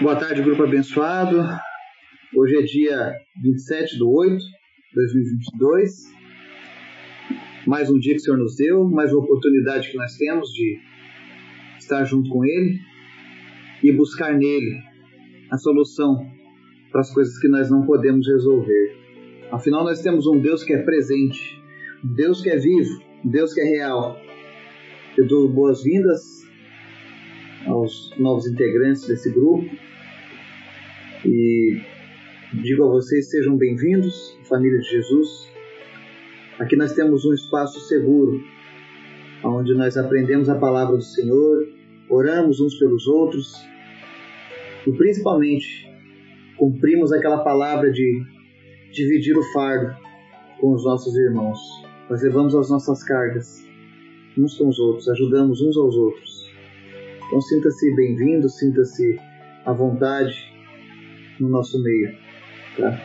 Boa 0.00 0.16
tarde, 0.16 0.40
grupo 0.42 0.62
abençoado. 0.62 1.36
Hoje 2.34 2.56
é 2.56 2.62
dia 2.62 3.14
27 3.42 3.96
de 3.96 4.02
8 4.02 4.38
de 4.38 4.94
2022. 4.94 5.90
Mais 7.66 7.90
um 7.90 7.98
dia 7.98 8.14
que 8.14 8.20
o 8.20 8.22
Senhor 8.22 8.38
nos 8.38 8.56
deu, 8.56 8.88
mais 8.88 9.12
uma 9.12 9.22
oportunidade 9.22 9.90
que 9.90 9.96
nós 9.98 10.16
temos 10.16 10.48
de 10.48 10.78
estar 11.78 12.04
junto 12.04 12.30
com 12.30 12.42
Ele 12.42 12.80
e 13.84 13.92
buscar 13.92 14.32
nele 14.34 14.80
a 15.50 15.58
solução 15.58 16.26
para 16.90 17.02
as 17.02 17.12
coisas 17.12 17.38
que 17.38 17.48
nós 17.48 17.70
não 17.70 17.84
podemos 17.84 18.26
resolver. 18.26 18.96
Afinal, 19.52 19.84
nós 19.84 20.00
temos 20.00 20.26
um 20.26 20.40
Deus 20.40 20.64
que 20.64 20.72
é 20.72 20.82
presente, 20.82 21.62
um 22.02 22.14
Deus 22.14 22.40
que 22.40 22.48
é 22.48 22.56
vivo, 22.56 22.98
um 23.22 23.30
Deus 23.30 23.52
que 23.52 23.60
é 23.60 23.64
real. 23.64 24.18
Eu 25.18 25.28
dou 25.28 25.52
boas-vindas 25.52 26.41
aos 27.72 28.12
novos 28.18 28.46
integrantes 28.46 29.06
desse 29.06 29.30
grupo 29.30 29.68
e 31.24 31.80
digo 32.52 32.84
a 32.84 32.88
vocês: 32.88 33.30
sejam 33.30 33.56
bem-vindos, 33.56 34.38
família 34.48 34.78
de 34.78 34.88
Jesus. 34.88 35.50
Aqui 36.58 36.76
nós 36.76 36.92
temos 36.92 37.24
um 37.24 37.32
espaço 37.32 37.80
seguro, 37.88 38.42
onde 39.42 39.74
nós 39.74 39.96
aprendemos 39.96 40.48
a 40.48 40.54
palavra 40.54 40.96
do 40.96 41.02
Senhor, 41.02 41.66
oramos 42.08 42.60
uns 42.60 42.78
pelos 42.78 43.06
outros 43.06 43.56
e 44.86 44.92
principalmente 44.92 45.90
cumprimos 46.58 47.12
aquela 47.12 47.38
palavra 47.38 47.90
de 47.90 48.22
dividir 48.92 49.36
o 49.36 49.42
fardo 49.52 49.96
com 50.60 50.74
os 50.74 50.84
nossos 50.84 51.16
irmãos. 51.16 51.58
Nós 52.10 52.22
levamos 52.22 52.54
as 52.54 52.68
nossas 52.70 53.02
cargas 53.02 53.66
uns 54.36 54.56
com 54.56 54.68
os 54.68 54.78
outros, 54.78 55.08
ajudamos 55.08 55.60
uns 55.60 55.76
aos 55.76 55.96
outros. 55.96 56.31
Então 57.32 57.40
sinta-se 57.40 57.90
bem-vindo, 57.94 58.46
sinta-se 58.46 59.18
à 59.64 59.72
vontade 59.72 60.52
no 61.40 61.48
nosso 61.48 61.82
meio. 61.82 62.14
Tá? 62.76 63.00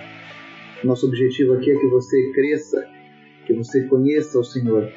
Nosso 0.83 1.07
objetivo 1.07 1.53
aqui 1.53 1.71
é 1.71 1.79
que 1.79 1.87
você 1.87 2.33
cresça, 2.33 2.85
que 3.45 3.53
você 3.53 3.87
conheça 3.87 4.37
o 4.37 4.43
Senhor, 4.43 4.91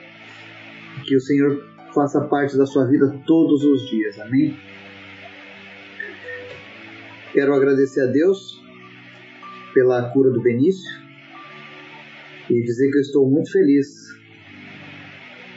que 1.07 1.15
o 1.15 1.21
Senhor 1.21 1.65
faça 1.95 2.23
parte 2.23 2.59
da 2.59 2.67
sua 2.67 2.87
vida 2.87 3.23
todos 3.25 3.63
os 3.63 3.89
dias. 3.89 4.19
Amém? 4.19 4.59
Quero 7.33 7.55
agradecer 7.55 8.01
a 8.01 8.07
Deus 8.07 8.61
pela 9.73 10.11
cura 10.11 10.33
do 10.33 10.43
Benício 10.43 10.91
e 12.51 12.61
dizer 12.63 12.91
que 12.91 12.97
eu 12.97 13.03
estou 13.03 13.31
muito 13.31 13.53
feliz 13.53 14.09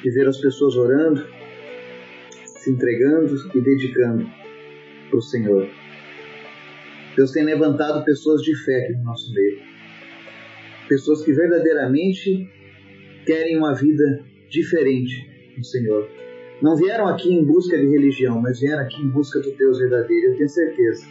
de 0.03 0.11
ver 0.11 0.27
as 0.27 0.37
pessoas 0.37 0.75
orando, 0.75 1.25
se 2.63 2.71
entregando 2.71 3.35
e 3.53 3.61
dedicando 3.61 4.25
para 5.09 5.17
o 5.17 5.21
Senhor. 5.21 5.67
Deus 7.15 7.31
tem 7.31 7.43
levantado 7.43 8.05
pessoas 8.05 8.41
de 8.41 8.55
fé 8.63 8.83
aqui 8.83 8.93
no 8.93 9.03
nosso 9.03 9.33
meio. 9.33 9.59
Pessoas 10.87 11.23
que 11.23 11.33
verdadeiramente 11.33 12.49
querem 13.25 13.57
uma 13.57 13.73
vida 13.73 14.23
diferente 14.49 15.29
do 15.57 15.63
Senhor. 15.63 16.07
Não 16.61 16.77
vieram 16.77 17.07
aqui 17.07 17.33
em 17.33 17.43
busca 17.43 17.77
de 17.77 17.85
religião, 17.85 18.41
mas 18.41 18.61
vieram 18.61 18.81
aqui 18.81 19.01
em 19.01 19.09
busca 19.09 19.39
do 19.41 19.51
Deus 19.51 19.79
verdadeiro. 19.79 20.27
Eu 20.31 20.37
tenho 20.37 20.49
certeza 20.49 21.05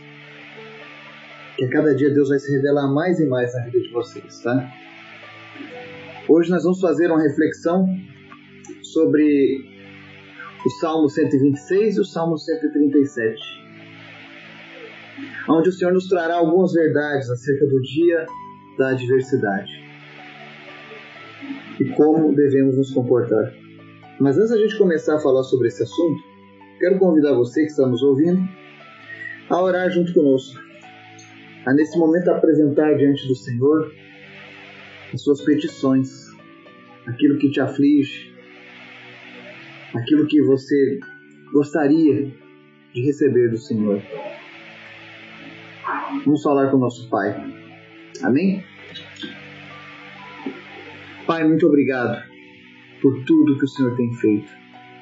que 1.57 1.65
a 1.67 1.69
cada 1.69 1.95
dia 1.95 2.11
Deus 2.11 2.31
vai 2.31 2.39
se 2.39 2.51
revelar 2.51 2.89
mais 2.89 3.21
e 3.21 3.27
mais 3.27 3.53
na 3.55 3.65
vida 3.67 3.81
de 3.81 3.93
vocês, 3.93 4.41
tá? 4.41 4.73
Hoje 6.27 6.51
nós 6.51 6.65
vamos 6.65 6.81
fazer 6.81 7.09
uma 7.09 7.23
reflexão 7.23 7.87
sobre 8.81 9.72
o 10.65 10.71
Salmo 10.71 11.09
126 11.09 11.97
e 11.97 12.01
o 12.01 12.05
Salmo 12.05 12.39
137 12.39 13.63
onde 15.49 15.69
o 15.69 15.73
Senhor 15.73 15.93
nos 15.93 16.09
trará 16.09 16.37
algumas 16.37 16.73
verdades 16.73 17.29
acerca 17.31 17.67
do 17.67 17.81
dia 17.81 18.27
da 18.79 18.91
adversidade. 18.91 19.73
E 21.81 21.85
como 21.91 22.35
devemos 22.35 22.77
nos 22.77 22.93
comportar. 22.93 23.53
Mas 24.21 24.39
antes 24.39 24.51
da 24.51 24.59
gente 24.59 24.77
começar 24.79 25.17
a 25.17 25.19
falar 25.19 25.43
sobre 25.43 25.69
esse 25.69 25.83
assunto, 25.83 26.23
quero 26.79 26.99
convidar 26.99 27.35
você 27.35 27.63
que 27.63 27.71
está 27.71 27.87
nos 27.87 28.03
ouvindo 28.03 28.49
a 29.51 29.61
orar 29.61 29.91
junto 29.91 30.15
conosco, 30.15 30.61
a 31.67 31.75
nesse 31.75 31.99
momento 31.99 32.31
apresentar 32.31 32.95
diante 32.95 33.27
do 33.27 33.35
Senhor 33.35 33.93
as 35.13 35.21
suas 35.23 35.43
petições, 35.43 36.29
aquilo 37.07 37.39
que 37.39 37.51
te 37.51 37.61
aflige, 37.61 38.32
aquilo 39.95 40.27
que 40.27 40.43
você 40.43 41.01
gostaria 41.53 42.33
de 42.95 43.03
receber 43.03 43.51
do 43.51 43.59
Senhor. 43.59 44.03
Vamos 46.25 46.43
falar 46.43 46.71
com 46.71 46.77
o 46.77 46.81
nosso 46.81 47.09
Pai. 47.09 47.35
Amém? 48.23 48.63
Pai, 51.27 51.47
muito 51.47 51.67
obrigado 51.67 52.23
por 53.01 53.25
tudo 53.25 53.59
que 53.59 53.65
o 53.65 53.69
Senhor 53.69 53.97
tem 53.97 54.13
feito, 54.15 54.53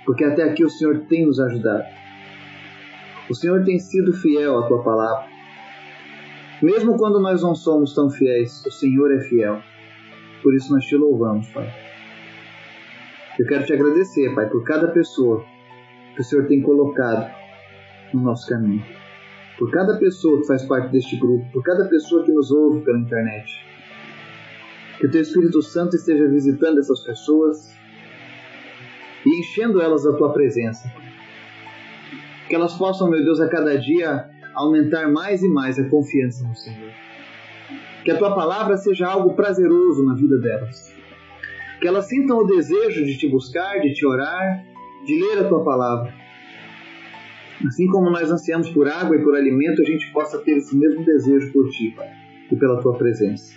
porque 0.06 0.24
até 0.24 0.44
aqui 0.44 0.64
o 0.64 0.70
Senhor 0.70 1.00
tem 1.08 1.26
nos 1.26 1.38
ajudado. 1.40 1.84
O 3.28 3.34
Senhor 3.34 3.64
tem 3.64 3.78
sido 3.78 4.12
fiel 4.12 4.58
à 4.58 4.66
tua 4.66 4.82
palavra. 4.82 5.28
Mesmo 6.62 6.96
quando 6.96 7.20
nós 7.20 7.42
não 7.42 7.54
somos 7.54 7.94
tão 7.94 8.10
fiéis, 8.10 8.64
o 8.66 8.70
Senhor 8.70 9.12
é 9.12 9.20
fiel. 9.20 9.62
Por 10.42 10.54
isso 10.54 10.72
nós 10.72 10.84
te 10.84 10.96
louvamos, 10.96 11.48
Pai. 11.50 11.89
Eu 13.40 13.46
quero 13.46 13.64
te 13.64 13.72
agradecer, 13.72 14.34
Pai, 14.34 14.48
por 14.48 14.62
cada 14.64 14.88
pessoa 14.88 15.44
que 16.14 16.20
o 16.20 16.24
Senhor 16.24 16.46
tem 16.46 16.60
colocado 16.62 17.34
no 18.12 18.22
nosso 18.22 18.46
caminho 18.48 18.84
por 19.60 19.70
cada 19.70 19.98
pessoa 19.98 20.40
que 20.40 20.46
faz 20.46 20.64
parte 20.64 20.90
deste 20.90 21.16
grupo, 21.16 21.44
por 21.52 21.62
cada 21.62 21.84
pessoa 21.84 22.24
que 22.24 22.32
nos 22.32 22.50
ouve 22.50 22.80
pela 22.80 22.98
internet. 22.98 23.62
Que 24.98 25.06
o 25.06 25.10
Teu 25.10 25.20
Espírito 25.20 25.60
Santo 25.60 25.96
esteja 25.96 26.26
visitando 26.26 26.80
essas 26.80 27.00
pessoas 27.00 27.70
e 29.26 29.38
enchendo 29.38 29.82
elas 29.82 30.04
da 30.04 30.14
Tua 30.14 30.32
presença. 30.32 30.90
Que 32.48 32.54
elas 32.54 32.72
possam, 32.72 33.10
meu 33.10 33.22
Deus, 33.22 33.38
a 33.38 33.50
cada 33.50 33.78
dia 33.78 34.30
aumentar 34.54 35.12
mais 35.12 35.42
e 35.42 35.48
mais 35.48 35.78
a 35.78 35.86
confiança 35.90 36.42
no 36.42 36.56
Senhor. 36.56 36.90
Que 38.02 38.12
a 38.12 38.16
Tua 38.16 38.34
palavra 38.34 38.78
seja 38.78 39.08
algo 39.08 39.34
prazeroso 39.34 40.02
na 40.06 40.14
vida 40.14 40.38
delas. 40.38 40.99
Que 41.80 41.88
elas 41.88 42.08
sintam 42.08 42.38
o 42.38 42.44
desejo 42.44 43.04
de 43.04 43.16
Te 43.16 43.28
buscar, 43.28 43.80
de 43.80 43.92
Te 43.94 44.06
orar, 44.06 44.64
de 45.06 45.18
ler 45.18 45.44
a 45.44 45.48
Tua 45.48 45.64
palavra 45.64 46.20
Assim 47.66 47.86
como 47.88 48.10
nós 48.10 48.30
ansiamos 48.30 48.70
por 48.70 48.88
água 48.88 49.16
e 49.16 49.22
por 49.22 49.34
alimento, 49.34 49.82
a 49.82 49.84
gente 49.84 50.10
possa 50.12 50.38
ter 50.38 50.52
esse 50.52 50.74
mesmo 50.76 51.04
desejo 51.04 51.52
por 51.52 51.68
Ti, 51.68 51.92
Pai, 51.94 52.08
e 52.50 52.56
pela 52.56 52.80
Tua 52.80 52.96
presença. 52.96 53.54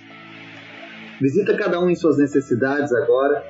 Visita 1.22 1.56
cada 1.56 1.80
um 1.80 1.90
em 1.90 1.96
suas 1.96 2.18
necessidades 2.18 2.94
agora 2.94 3.44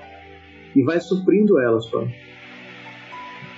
e 0.75 0.83
vai 0.83 0.99
suprindo 0.99 1.59
elas, 1.59 1.89
Pai, 1.89 2.07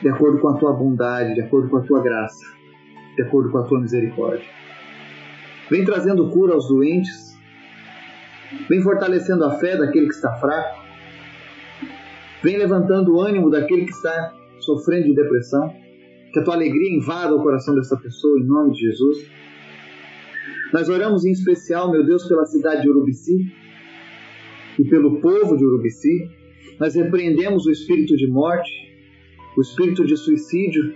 de 0.01 0.07
acordo 0.07 0.39
com 0.39 0.49
a 0.49 0.57
Tua 0.57 0.71
bondade, 0.71 1.33
de 1.33 1.41
acordo 1.41 1.69
com 1.69 1.77
a 1.77 1.81
Tua 1.81 2.01
graça, 2.01 2.45
de 3.17 3.23
acordo 3.23 3.51
com 3.51 3.57
a 3.57 3.63
Tua 3.63 3.81
misericórdia. 3.81 4.47
Vem 5.69 5.83
trazendo 5.83 6.29
cura 6.29 6.53
aos 6.53 6.69
doentes, 6.69 7.37
vem 8.69 8.81
fortalecendo 8.81 9.43
a 9.43 9.55
fé 9.55 9.75
daquele 9.75 10.07
que 10.07 10.13
está 10.13 10.31
fraco, 10.35 10.84
vem 12.45 12.57
levantando 12.57 13.15
o 13.15 13.21
ânimo 13.21 13.49
daquele 13.49 13.85
que 13.85 13.91
está 13.91 14.31
sofrendo 14.59 15.07
de 15.07 15.15
depressão 15.15 15.73
que 16.31 16.39
a 16.39 16.43
tua 16.43 16.53
alegria 16.53 16.95
invada 16.95 17.33
o 17.33 17.41
coração 17.41 17.73
dessa 17.73 17.97
pessoa, 17.97 18.39
em 18.39 18.43
nome 18.43 18.73
de 18.73 18.81
Jesus. 18.81 19.31
Nós 20.71 20.87
oramos 20.89 21.25
em 21.25 21.31
especial, 21.31 21.91
meu 21.91 22.05
Deus, 22.05 22.27
pela 22.27 22.45
cidade 22.45 22.83
de 22.83 22.89
Urubici 22.89 23.51
e 24.77 24.83
pelo 24.83 25.19
povo 25.21 25.57
de 25.57 25.65
Urubici. 25.65 26.29
Nós 26.79 26.93
repreendemos 26.93 27.65
o 27.65 27.71
espírito 27.71 28.15
de 28.15 28.27
morte, 28.27 28.69
o 29.57 29.61
espírito 29.61 30.05
de 30.05 30.15
suicídio 30.15 30.93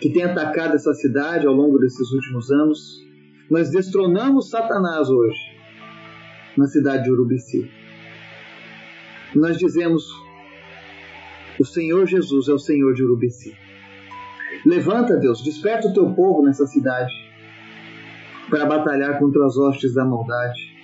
que 0.00 0.10
tem 0.10 0.24
atacado 0.24 0.74
essa 0.74 0.92
cidade 0.92 1.46
ao 1.46 1.54
longo 1.54 1.78
desses 1.78 2.10
últimos 2.10 2.50
anos. 2.50 2.78
Nós 3.50 3.70
destronamos 3.70 4.50
Satanás 4.50 5.08
hoje 5.08 5.38
na 6.58 6.66
cidade 6.66 7.04
de 7.04 7.10
Urubici. 7.10 7.70
Nós 9.34 9.56
dizemos: 9.56 10.27
o 11.58 11.64
Senhor 11.64 12.06
Jesus 12.06 12.48
é 12.48 12.52
o 12.52 12.58
Senhor 12.58 12.94
de 12.94 13.02
Urubici. 13.02 13.56
Levanta, 14.64 15.16
Deus, 15.16 15.42
desperta 15.42 15.88
o 15.88 15.92
teu 15.92 16.14
povo 16.14 16.42
nessa 16.42 16.66
cidade 16.66 17.12
para 18.48 18.64
batalhar 18.64 19.18
contra 19.18 19.44
as 19.44 19.56
hostes 19.56 19.94
da 19.94 20.04
maldade. 20.04 20.76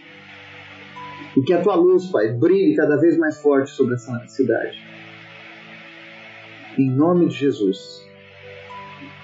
E 1.37 1.43
que 1.43 1.53
a 1.53 1.63
tua 1.63 1.75
luz, 1.77 2.07
Pai, 2.07 2.33
brilhe 2.33 2.77
cada 2.77 2.97
vez 2.97 3.17
mais 3.17 3.41
forte 3.41 3.71
sobre 3.71 3.95
essa 3.95 4.27
cidade. 4.29 4.77
Em 6.79 6.91
nome 6.91 7.29
de 7.29 7.37
Jesus. 7.37 8.05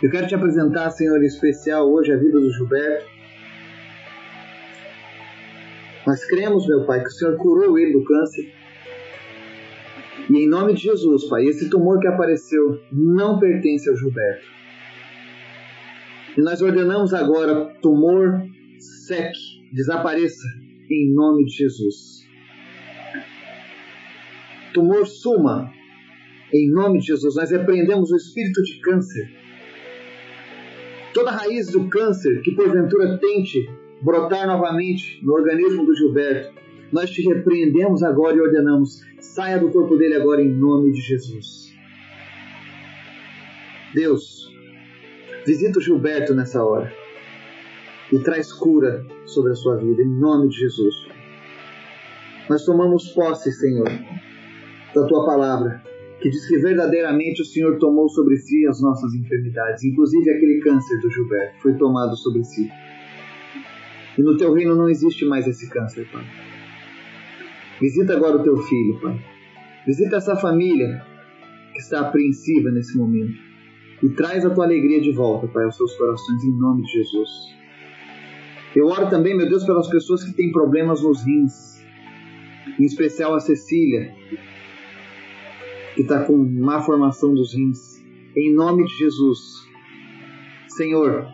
Eu 0.02 0.10
quero 0.10 0.26
te 0.26 0.34
apresentar, 0.34 0.90
Senhor, 0.90 1.20
em 1.22 1.26
especial 1.26 1.90
hoje 1.92 2.12
a 2.12 2.16
vida 2.16 2.40
do 2.40 2.50
Gilberto. 2.52 3.06
Nós 6.06 6.24
cremos, 6.24 6.66
meu 6.66 6.86
Pai, 6.86 7.00
que 7.00 7.08
o 7.08 7.12
Senhor 7.12 7.36
curou 7.36 7.78
ele 7.78 7.92
do 7.92 8.04
câncer 8.04 8.50
e 10.28 10.44
em 10.44 10.48
nome 10.48 10.74
de 10.74 10.82
Jesus, 10.82 11.28
Pai, 11.28 11.44
esse 11.44 11.70
tumor 11.70 11.98
que 12.00 12.06
apareceu 12.06 12.80
não 12.92 13.38
pertence 13.38 13.88
ao 13.88 13.96
Gilberto. 13.96 14.46
E 16.36 16.42
nós 16.42 16.60
ordenamos 16.60 17.12
agora, 17.12 17.74
tumor 17.80 18.42
sec, 18.78 19.32
desapareça 19.72 20.46
em 20.90 21.12
nome 21.12 21.44
de 21.44 21.52
Jesus. 21.52 22.26
Tumor 24.72 25.06
suma 25.06 25.72
em 26.52 26.70
nome 26.70 27.00
de 27.00 27.06
Jesus. 27.06 27.34
Nós 27.36 27.50
repreendemos 27.50 28.10
o 28.10 28.16
espírito 28.16 28.62
de 28.62 28.80
câncer. 28.80 29.30
Toda 31.12 31.32
raiz 31.32 31.72
do 31.72 31.88
câncer 31.88 32.40
que 32.42 32.52
porventura 32.52 33.18
tente 33.18 33.68
brotar 34.00 34.46
novamente 34.46 35.18
no 35.24 35.32
organismo 35.34 35.84
do 35.84 35.94
Gilberto, 35.94 36.54
nós 36.92 37.10
te 37.10 37.22
repreendemos 37.22 38.02
agora 38.02 38.36
e 38.36 38.40
ordenamos: 38.40 39.00
saia 39.20 39.58
do 39.58 39.70
corpo 39.70 39.96
dele 39.96 40.14
agora 40.14 40.42
em 40.42 40.48
nome 40.48 40.92
de 40.92 41.00
Jesus. 41.00 41.74
Deus, 43.94 44.52
visita 45.44 45.78
o 45.78 45.82
Gilberto 45.82 46.34
nessa 46.34 46.62
hora 46.64 46.92
e 48.12 48.18
traz 48.20 48.52
cura 48.52 49.04
sobre 49.24 49.52
a 49.52 49.54
sua 49.54 49.76
vida, 49.76 50.02
em 50.02 50.20
nome 50.20 50.48
de 50.48 50.58
Jesus. 50.58 50.94
Nós 52.48 52.64
tomamos 52.64 53.08
posse, 53.10 53.52
Senhor, 53.52 53.88
da 54.94 55.06
tua 55.06 55.24
palavra, 55.24 55.82
que 56.20 56.28
diz 56.28 56.46
que 56.48 56.58
verdadeiramente 56.58 57.42
o 57.42 57.44
Senhor 57.44 57.78
tomou 57.78 58.08
sobre 58.08 58.36
si 58.36 58.66
as 58.66 58.80
nossas 58.80 59.14
enfermidades, 59.14 59.84
inclusive 59.84 60.30
aquele 60.30 60.60
câncer 60.60 61.00
do 61.00 61.10
Gilberto, 61.10 61.60
foi 61.62 61.74
tomado 61.74 62.16
sobre 62.16 62.42
si. 62.44 62.68
E 64.18 64.22
no 64.22 64.36
teu 64.36 64.52
reino 64.52 64.74
não 64.74 64.88
existe 64.88 65.24
mais 65.24 65.46
esse 65.46 65.68
câncer, 65.70 66.06
Pai. 66.12 66.49
Visita 67.80 68.14
agora 68.14 68.36
o 68.36 68.42
teu 68.42 68.56
filho, 68.58 69.00
Pai. 69.00 69.18
Visita 69.86 70.16
essa 70.16 70.36
família 70.36 71.02
que 71.72 71.78
está 71.78 72.00
apreensiva 72.00 72.70
nesse 72.70 72.96
momento. 72.96 73.32
E 74.02 74.08
traz 74.10 74.44
a 74.44 74.50
tua 74.50 74.64
alegria 74.64 75.00
de 75.00 75.12
volta, 75.12 75.46
Pai, 75.48 75.64
aos 75.64 75.76
seus 75.76 75.96
corações, 75.96 76.44
em 76.44 76.58
nome 76.58 76.82
de 76.82 76.92
Jesus. 76.92 77.30
Eu 78.76 78.86
oro 78.86 79.08
também, 79.08 79.36
meu 79.36 79.48
Deus, 79.48 79.64
pelas 79.64 79.88
pessoas 79.88 80.22
que 80.22 80.32
têm 80.34 80.52
problemas 80.52 81.02
nos 81.02 81.24
rins. 81.24 81.80
Em 82.78 82.84
especial 82.84 83.34
a 83.34 83.40
Cecília, 83.40 84.14
que 85.94 86.02
está 86.02 86.24
com 86.24 86.36
má 86.36 86.80
formação 86.82 87.34
dos 87.34 87.54
rins. 87.54 87.78
Em 88.36 88.54
nome 88.54 88.84
de 88.84 88.94
Jesus. 88.96 89.38
Senhor, 90.68 91.26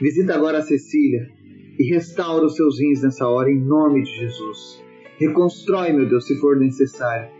visita 0.00 0.34
agora 0.34 0.58
a 0.58 0.62
Cecília 0.62 1.30
e 1.78 1.90
restaura 1.90 2.46
os 2.46 2.56
seus 2.56 2.80
rins 2.80 3.02
nessa 3.02 3.28
hora, 3.28 3.50
em 3.50 3.60
nome 3.60 4.02
de 4.02 4.10
Jesus. 4.10 4.85
Reconstrói, 5.18 5.92
meu 5.92 6.08
Deus, 6.08 6.26
se 6.26 6.36
for 6.36 6.56
necessário. 6.56 7.30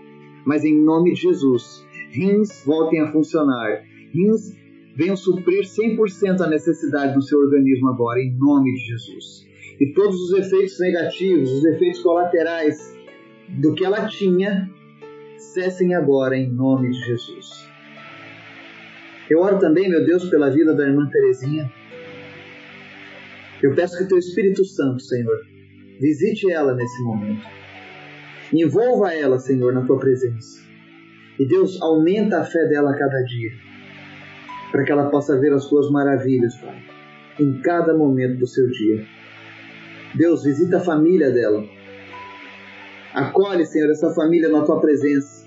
Mas 0.45 0.65
em 0.65 0.83
nome 0.83 1.13
de 1.13 1.23
Jesus, 1.23 1.85
rins 2.11 2.65
voltem 2.65 3.01
a 3.03 3.13
funcionar. 3.13 3.83
Rins 4.13 4.57
venham 4.95 5.17
suprir 5.17 5.65
100% 5.65 6.41
a 6.41 6.49
necessidade 6.49 7.15
do 7.15 7.23
seu 7.23 7.39
organismo 7.39 7.89
agora, 7.89 8.21
em 8.21 8.35
nome 8.39 8.73
de 8.73 8.81
Jesus. 8.87 9.47
E 9.79 9.93
todos 9.93 10.17
os 10.23 10.39
efeitos 10.39 10.79
negativos, 10.81 11.51
os 11.51 11.65
efeitos 11.65 12.03
colaterais 12.03 12.97
do 13.49 13.75
que 13.75 13.85
ela 13.85 14.09
tinha, 14.09 14.71
cessem 15.37 15.95
agora, 15.95 16.37
em 16.37 16.51
nome 16.51 16.91
de 16.91 16.99
Jesus. 16.99 17.69
Eu 19.29 19.41
oro 19.41 19.59
também, 19.59 19.89
meu 19.91 20.05
Deus, 20.05 20.31
pela 20.31 20.51
vida 20.51 20.75
da 20.75 20.87
irmã 20.87 21.09
Terezinha. 21.11 21.71
Eu 23.63 23.75
peço 23.75 23.99
que 23.99 24.05
o 24.05 24.09
teu 24.09 24.19
Espírito 24.19 24.65
Santo, 24.65 25.03
Senhor, 25.03 25.45
visite 26.01 26.51
ela 26.51 26.75
nesse 26.75 27.03
momento. 27.03 27.66
Envolva 28.53 29.13
ela, 29.13 29.39
Senhor, 29.39 29.73
na 29.73 29.85
tua 29.85 29.99
presença. 29.99 30.61
E 31.39 31.47
Deus, 31.47 31.81
aumenta 31.83 32.41
a 32.41 32.45
fé 32.45 32.67
dela 32.67 32.93
a 32.93 32.99
cada 32.99 33.23
dia, 33.23 33.51
para 34.73 34.85
que 34.85 34.93
ela 34.93 35.11
possa 35.11 35.39
ver 35.39 35.53
as 35.53 35.67
tuas 35.67 35.91
maravilhas, 35.91 36.57
Pai, 36.57 36.83
em 37.39 37.61
cada 37.61 37.95
momento 37.95 38.39
do 38.39 38.47
seu 38.47 38.69
dia. 38.71 39.05
Deus, 40.15 40.45
visita 40.45 40.79
a 40.79 40.81
família 40.81 41.31
dela. 41.31 41.65
Acolhe, 43.13 43.67
Senhor, 43.67 43.91
essa 43.91 44.11
família 44.15 44.49
na 44.49 44.63
tua 44.63 44.81
presença. 44.81 45.47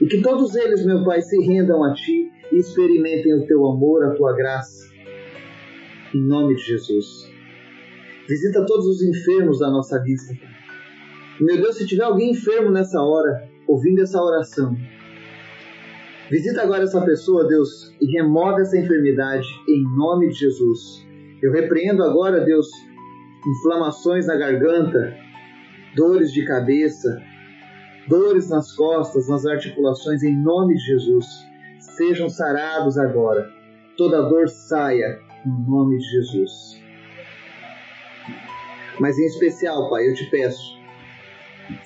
E 0.00 0.06
que 0.06 0.20
todos 0.20 0.56
eles, 0.56 0.84
meu 0.84 1.04
Pai, 1.04 1.20
se 1.22 1.40
rendam 1.44 1.84
a 1.84 1.94
ti 1.94 2.30
e 2.50 2.56
experimentem 2.56 3.34
o 3.34 3.46
teu 3.46 3.64
amor, 3.66 4.04
a 4.04 4.14
tua 4.14 4.34
graça 4.34 4.82
em 6.14 6.20
nome 6.20 6.54
de 6.56 6.62
Jesus. 6.62 7.28
Visita 8.28 8.64
todos 8.66 8.86
os 8.86 9.02
enfermos 9.02 9.58
da 9.58 9.70
nossa 9.70 9.98
lista. 9.98 10.34
Meu 11.40 11.56
Deus, 11.56 11.76
se 11.76 11.86
tiver 11.86 12.04
alguém 12.04 12.32
enfermo 12.32 12.70
nessa 12.70 13.00
hora, 13.00 13.48
ouvindo 13.66 14.02
essa 14.02 14.22
oração, 14.22 14.76
visita 16.30 16.62
agora 16.62 16.84
essa 16.84 17.00
pessoa, 17.00 17.48
Deus, 17.48 17.94
e 18.00 18.06
remove 18.12 18.60
essa 18.60 18.78
enfermidade 18.78 19.46
em 19.66 19.82
nome 19.96 20.28
de 20.28 20.34
Jesus. 20.34 21.06
Eu 21.42 21.50
repreendo 21.52 22.04
agora, 22.04 22.44
Deus, 22.44 22.68
inflamações 23.46 24.26
na 24.26 24.36
garganta, 24.36 25.16
dores 25.96 26.32
de 26.32 26.44
cabeça, 26.44 27.20
dores 28.08 28.50
nas 28.50 28.72
costas, 28.76 29.28
nas 29.28 29.46
articulações, 29.46 30.22
em 30.22 30.36
nome 30.36 30.74
de 30.74 30.84
Jesus. 30.84 31.26
Sejam 31.96 32.28
sarados 32.28 32.98
agora. 32.98 33.50
Toda 33.96 34.28
dor 34.28 34.48
saia 34.48 35.18
em 35.46 35.68
nome 35.68 35.96
de 35.98 36.04
Jesus. 36.04 36.82
Mas 39.00 39.18
em 39.18 39.24
especial, 39.24 39.88
Pai, 39.90 40.08
eu 40.08 40.14
te 40.14 40.28
peço, 40.30 40.81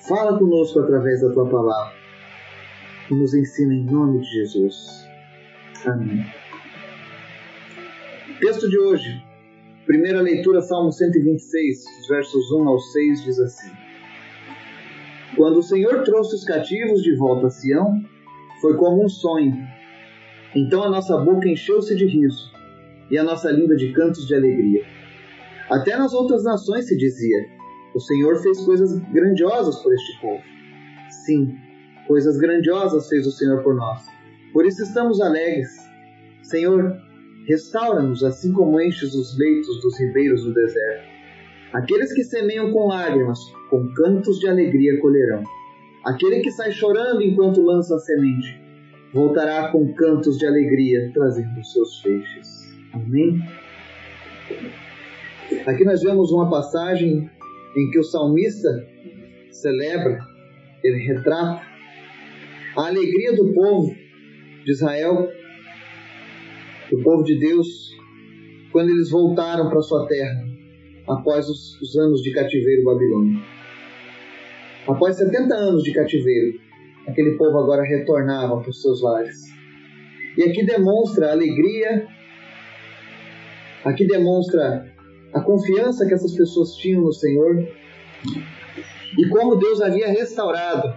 fala 0.07 0.37
conosco 0.37 0.79
através 0.79 1.21
da 1.21 1.31
tua 1.31 1.49
palavra 1.49 1.93
e 3.09 3.15
nos 3.15 3.33
ensina 3.33 3.73
em 3.73 3.83
nome 3.83 4.19
de 4.19 4.27
Jesus. 4.27 5.07
Amém. 5.85 6.25
Texto 8.39 8.69
de 8.69 8.77
hoje, 8.77 9.23
primeira 9.85 10.21
leitura, 10.21 10.61
Salmo 10.61 10.91
126, 10.91 11.83
versos 12.09 12.51
1 12.51 12.67
ao 12.67 12.79
6, 12.79 13.23
diz 13.23 13.39
assim: 13.39 13.71
Quando 15.35 15.57
o 15.57 15.63
Senhor 15.63 16.03
trouxe 16.03 16.35
os 16.35 16.43
cativos 16.43 17.01
de 17.01 17.15
volta 17.15 17.47
a 17.47 17.49
Sião, 17.49 18.01
foi 18.61 18.75
como 18.77 19.03
um 19.03 19.09
sonho. 19.09 19.55
Então 20.55 20.83
a 20.83 20.89
nossa 20.89 21.17
boca 21.17 21.47
encheu-se 21.47 21.95
de 21.95 22.05
riso 22.05 22.51
e 23.09 23.17
a 23.17 23.23
nossa 23.23 23.51
língua 23.51 23.75
de 23.75 23.91
cantos 23.93 24.27
de 24.27 24.35
alegria. 24.35 24.85
Até 25.69 25.97
nas 25.97 26.13
outras 26.13 26.43
nações 26.43 26.87
se 26.87 26.97
dizia: 26.97 27.56
O 27.93 27.99
Senhor 27.99 28.35
fez 28.37 28.59
coisas 28.65 28.99
grandiosas 29.11 29.81
por 29.81 29.93
este 29.93 30.21
povo. 30.21 30.43
Sim, 31.25 31.55
coisas 32.07 32.37
grandiosas 32.37 33.07
fez 33.09 33.25
o 33.25 33.31
Senhor 33.31 33.63
por 33.63 33.75
nós. 33.75 34.05
Por 34.53 34.65
isso 34.65 34.83
estamos 34.83 35.21
alegres. 35.21 35.69
Senhor, 36.43 36.95
restaura-nos 37.47 38.23
assim 38.23 38.53
como 38.53 38.79
enches 38.81 39.13
os 39.13 39.37
leitos 39.37 39.81
dos 39.81 39.99
ribeiros 39.99 40.43
do 40.43 40.53
deserto. 40.53 41.07
Aqueles 41.73 42.13
que 42.13 42.23
semeiam 42.23 42.71
com 42.71 42.87
lágrimas, 42.87 43.39
com 43.69 43.91
cantos 43.93 44.39
de 44.39 44.47
alegria 44.47 44.99
colherão. 45.01 45.43
Aquele 46.05 46.39
que 46.39 46.51
sai 46.51 46.71
chorando 46.71 47.21
enquanto 47.21 47.61
lança 47.61 47.95
a 47.95 47.99
semente, 47.99 48.61
voltará 49.13 49.69
com 49.71 49.93
cantos 49.93 50.37
de 50.37 50.47
alegria, 50.47 51.11
trazendo 51.13 51.63
seus 51.65 52.01
feixes. 52.01 52.73
Amém? 52.93 53.41
Aqui 55.65 55.83
nós 55.83 56.01
vemos 56.01 56.31
uma 56.31 56.49
passagem 56.49 57.29
em 57.75 57.89
que 57.89 57.99
o 57.99 58.03
salmista 58.03 58.69
celebra, 59.51 60.19
ele 60.83 61.05
retrata 61.05 61.61
a 62.75 62.87
alegria 62.87 63.35
do 63.35 63.53
povo 63.53 63.93
de 64.63 64.71
Israel, 64.71 65.29
do 66.91 67.01
povo 67.01 67.23
de 67.23 67.39
Deus, 67.39 67.67
quando 68.71 68.89
eles 68.89 69.09
voltaram 69.09 69.69
para 69.69 69.81
sua 69.81 70.07
terra 70.07 70.45
após 71.07 71.47
os, 71.47 71.81
os 71.81 71.95
anos 71.97 72.21
de 72.21 72.33
cativeiro 72.33 72.83
babilônico. 72.83 73.45
Após 74.87 75.17
70 75.17 75.53
anos 75.55 75.83
de 75.83 75.93
cativeiro, 75.93 76.59
aquele 77.07 77.37
povo 77.37 77.57
agora 77.59 77.83
retornava 77.83 78.59
para 78.59 78.69
os 78.69 78.81
seus 78.81 79.01
lares. 79.01 79.37
E 80.37 80.43
aqui 80.43 80.65
demonstra 80.65 81.29
a 81.29 81.31
alegria 81.31 82.07
Aqui 83.87 84.05
demonstra 84.05 84.85
a 85.37 85.41
confiança 85.41 86.05
que 86.05 86.13
essas 86.13 86.35
pessoas 86.35 86.75
tinham 86.75 87.01
no 87.01 87.13
Senhor 87.13 87.67
e 89.17 89.29
como 89.29 89.55
Deus 89.55 89.81
havia 89.81 90.07
restaurado 90.07 90.93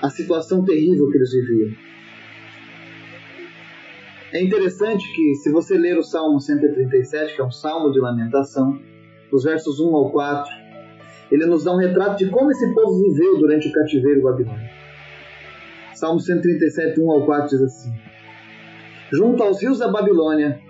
a 0.00 0.10
situação 0.10 0.64
terrível 0.64 1.10
que 1.10 1.18
eles 1.18 1.32
viviam. 1.32 1.76
É 4.32 4.42
interessante 4.42 5.04
que, 5.14 5.34
se 5.36 5.52
você 5.52 5.78
ler 5.78 5.96
o 5.96 6.02
Salmo 6.02 6.40
137, 6.40 7.36
que 7.36 7.40
é 7.40 7.44
um 7.44 7.52
salmo 7.52 7.92
de 7.92 8.00
lamentação, 8.00 8.80
os 9.30 9.44
versos 9.44 9.78
1 9.78 9.94
ao 9.94 10.10
4, 10.10 10.50
ele 11.30 11.46
nos 11.46 11.64
dá 11.64 11.72
um 11.72 11.78
retrato 11.78 12.18
de 12.18 12.30
como 12.30 12.50
esse 12.50 12.74
povo 12.74 13.00
viveu 13.00 13.38
durante 13.38 13.68
o 13.68 13.72
cativeiro 13.72 14.22
babilônico. 14.22 14.74
Salmo 15.94 16.18
137, 16.18 17.00
1 17.00 17.10
ao 17.10 17.24
4 17.24 17.48
diz 17.50 17.62
assim: 17.62 17.94
Junto 19.12 19.42
aos 19.42 19.62
rios 19.62 19.78
da 19.78 19.88
Babilônia, 19.88 20.60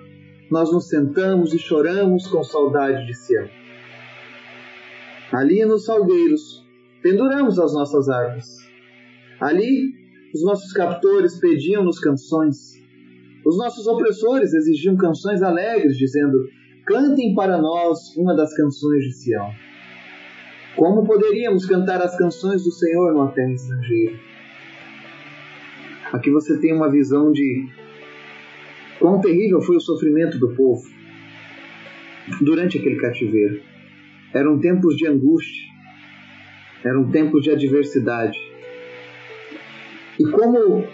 nós 0.51 0.73
nos 0.73 0.89
sentamos 0.89 1.53
e 1.53 1.59
choramos 1.59 2.27
com 2.27 2.43
saudade 2.43 3.07
de 3.07 3.15
Sião. 3.15 3.49
Ali 5.33 5.65
nos 5.65 5.85
salgueiros 5.85 6.65
penduramos 7.03 7.59
as 7.59 7.75
nossas 7.75 8.09
armas. 8.09 8.47
Ali 9.41 9.93
os 10.35 10.45
nossos 10.45 10.73
captores 10.73 11.39
pediam-nos 11.39 11.99
canções. 11.99 12.75
Os 13.45 13.59
nossos 13.59 13.87
opressores 13.87 14.53
exigiam 14.55 14.97
canções 14.97 15.43
alegres, 15.43 15.97
dizendo: 15.97 16.39
Cantem 16.87 17.35
para 17.35 17.59
nós 17.59 18.17
uma 18.17 18.35
das 18.35 18.55
canções 18.57 19.03
de 19.05 19.13
Sião. 19.13 19.51
Como 20.77 21.07
poderíamos 21.07 21.67
cantar 21.67 22.01
as 22.03 22.17
canções 22.17 22.65
do 22.65 22.73
Senhor 22.73 23.13
numa 23.13 23.31
terra 23.33 23.53
estrangeira? 23.53 24.19
Aqui 26.13 26.31
você 26.31 26.59
tem 26.59 26.73
uma 26.73 26.91
visão 26.91 27.33
de 27.33 27.69
quão 29.05 29.21
terrível 29.21 29.61
foi 29.61 29.77
o 29.77 29.81
sofrimento 29.81 30.39
do 30.39 30.55
povo 30.55 30.83
durante 32.41 32.79
aquele 32.79 32.97
cativeiro. 32.97 33.61
Eram 34.33 34.59
tempos 34.59 34.97
de 34.97 35.07
angústia, 35.07 35.63
eram 36.83 37.11
tempos 37.11 37.43
de 37.43 37.51
adversidade. 37.51 38.39
E 40.19 40.25
como 40.31 40.89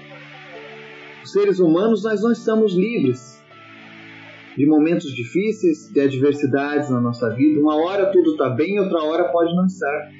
seres 1.22 1.60
humanos, 1.60 2.02
nós 2.02 2.20
não 2.20 2.32
estamos 2.32 2.74
livres 2.74 3.40
de 4.56 4.66
momentos 4.66 5.14
difíceis, 5.14 5.88
de 5.92 6.00
adversidades 6.00 6.90
na 6.90 7.00
nossa 7.00 7.32
vida. 7.32 7.60
Uma 7.60 7.76
hora 7.76 8.10
tudo 8.10 8.32
está 8.32 8.50
bem, 8.50 8.80
outra 8.80 9.04
hora 9.04 9.30
pode 9.30 9.54
não 9.54 9.66
estar. 9.66 10.10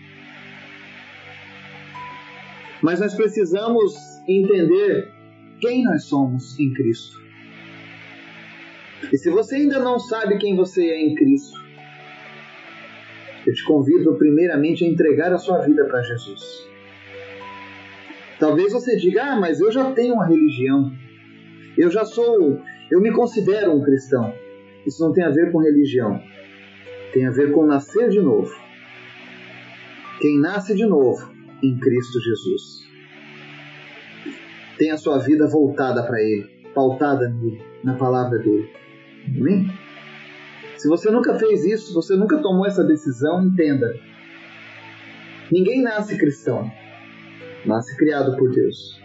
Mas 2.81 3.01
nós 3.01 3.15
precisamos 3.15 3.93
entender 4.29 5.11
quem 5.59 5.83
nós 5.83 6.05
somos 6.05 6.57
em 6.57 6.73
Cristo. 6.73 7.30
E 9.13 9.17
se 9.17 9.31
você 9.31 9.57
ainda 9.57 9.79
não 9.79 9.99
sabe 9.99 10.39
quem 10.39 10.57
você 10.57 10.85
é 10.85 11.01
em 11.01 11.15
Cristo, 11.15 11.59
eu 13.47 13.55
te 13.55 13.65
convido 13.65 14.15
primeiramente 14.15 14.85
a 14.85 14.89
entregar 14.89 15.33
a 15.33 15.39
sua 15.39 15.59
vida 15.59 15.85
para 15.87 16.03
Jesus. 16.03 16.69
Talvez 18.39 18.73
você 18.73 18.97
diga: 18.97 19.33
"Ah, 19.33 19.41
mas 19.41 19.61
eu 19.61 19.73
já 19.73 19.93
tenho 19.93 20.15
uma 20.15 20.27
religião. 20.27 20.93
Eu 21.77 21.91
já 21.91 22.05
sou, 22.05 22.61
eu 22.91 23.01
me 23.01 23.11
considero 23.13 23.73
um 23.73 23.83
cristão". 23.83 24.33
Isso 24.87 25.03
não 25.03 25.13
tem 25.13 25.25
a 25.25 25.31
ver 25.31 25.51
com 25.53 25.59
religião. 25.59 26.21
Tem 27.13 27.27
a 27.27 27.31
ver 27.31 27.53
com 27.53 27.67
nascer 27.67 28.09
de 28.09 28.21
novo. 28.21 28.55
Quem 30.21 30.39
nasce 30.39 30.75
de 30.75 30.87
novo 30.87 31.33
em 31.63 31.79
Cristo 31.79 32.21
Jesus 32.21 32.91
tem 34.79 34.91
a 34.91 34.97
sua 34.97 35.19
vida 35.19 35.47
voltada 35.47 36.03
para 36.03 36.23
Ele, 36.23 36.49
pautada 36.75 37.29
nele, 37.29 37.61
na 37.85 37.95
palavra 37.95 38.39
dele. 38.39 38.71
Amém? 39.27 39.71
Se 40.77 40.89
você 40.89 41.11
nunca 41.11 41.35
fez 41.39 41.65
isso, 41.65 41.93
você 41.95 42.17
nunca 42.17 42.39
tomou 42.39 42.67
essa 42.67 42.83
decisão, 42.83 43.45
entenda. 43.45 43.95
Ninguém 45.53 45.83
nasce 45.83 46.17
cristão, 46.17 46.71
nasce 47.67 47.97
criado 47.97 48.37
por 48.37 48.51
Deus. 48.51 49.01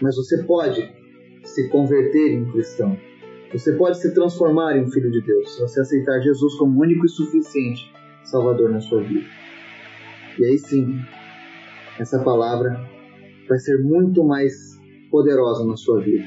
Mas 0.00 0.16
você 0.16 0.42
pode 0.44 0.92
se 1.42 1.68
converter 1.68 2.34
em 2.34 2.50
cristão. 2.52 2.96
Você 3.52 3.72
pode 3.72 3.98
se 3.98 4.12
transformar 4.12 4.76
em 4.76 4.84
um 4.84 4.90
filho 4.90 5.10
de 5.10 5.20
Deus 5.20 5.54
se 5.54 5.60
você 5.60 5.80
aceitar 5.80 6.20
Jesus 6.20 6.54
como 6.56 6.80
único 6.80 7.06
e 7.06 7.08
suficiente 7.08 7.92
Salvador 8.24 8.70
na 8.70 8.80
sua 8.80 9.02
vida. 9.02 9.26
E 10.38 10.44
aí 10.44 10.58
sim, 10.58 10.98
essa 11.98 12.18
palavra 12.20 12.80
vai 13.48 13.58
ser 13.58 13.82
muito 13.82 14.24
mais 14.24 14.80
poderosa 15.10 15.64
na 15.64 15.76
sua 15.76 16.00
vida. 16.00 16.24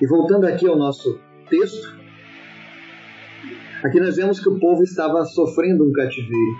E 0.00 0.06
voltando 0.06 0.44
aqui 0.46 0.66
ao 0.66 0.76
nosso 0.76 1.18
texto, 1.48 1.98
aqui 3.82 3.98
nós 3.98 4.16
vemos 4.16 4.38
que 4.38 4.48
o 4.48 4.58
povo 4.58 4.82
estava 4.82 5.24
sofrendo 5.24 5.88
um 5.88 5.92
cativeiro. 5.92 6.56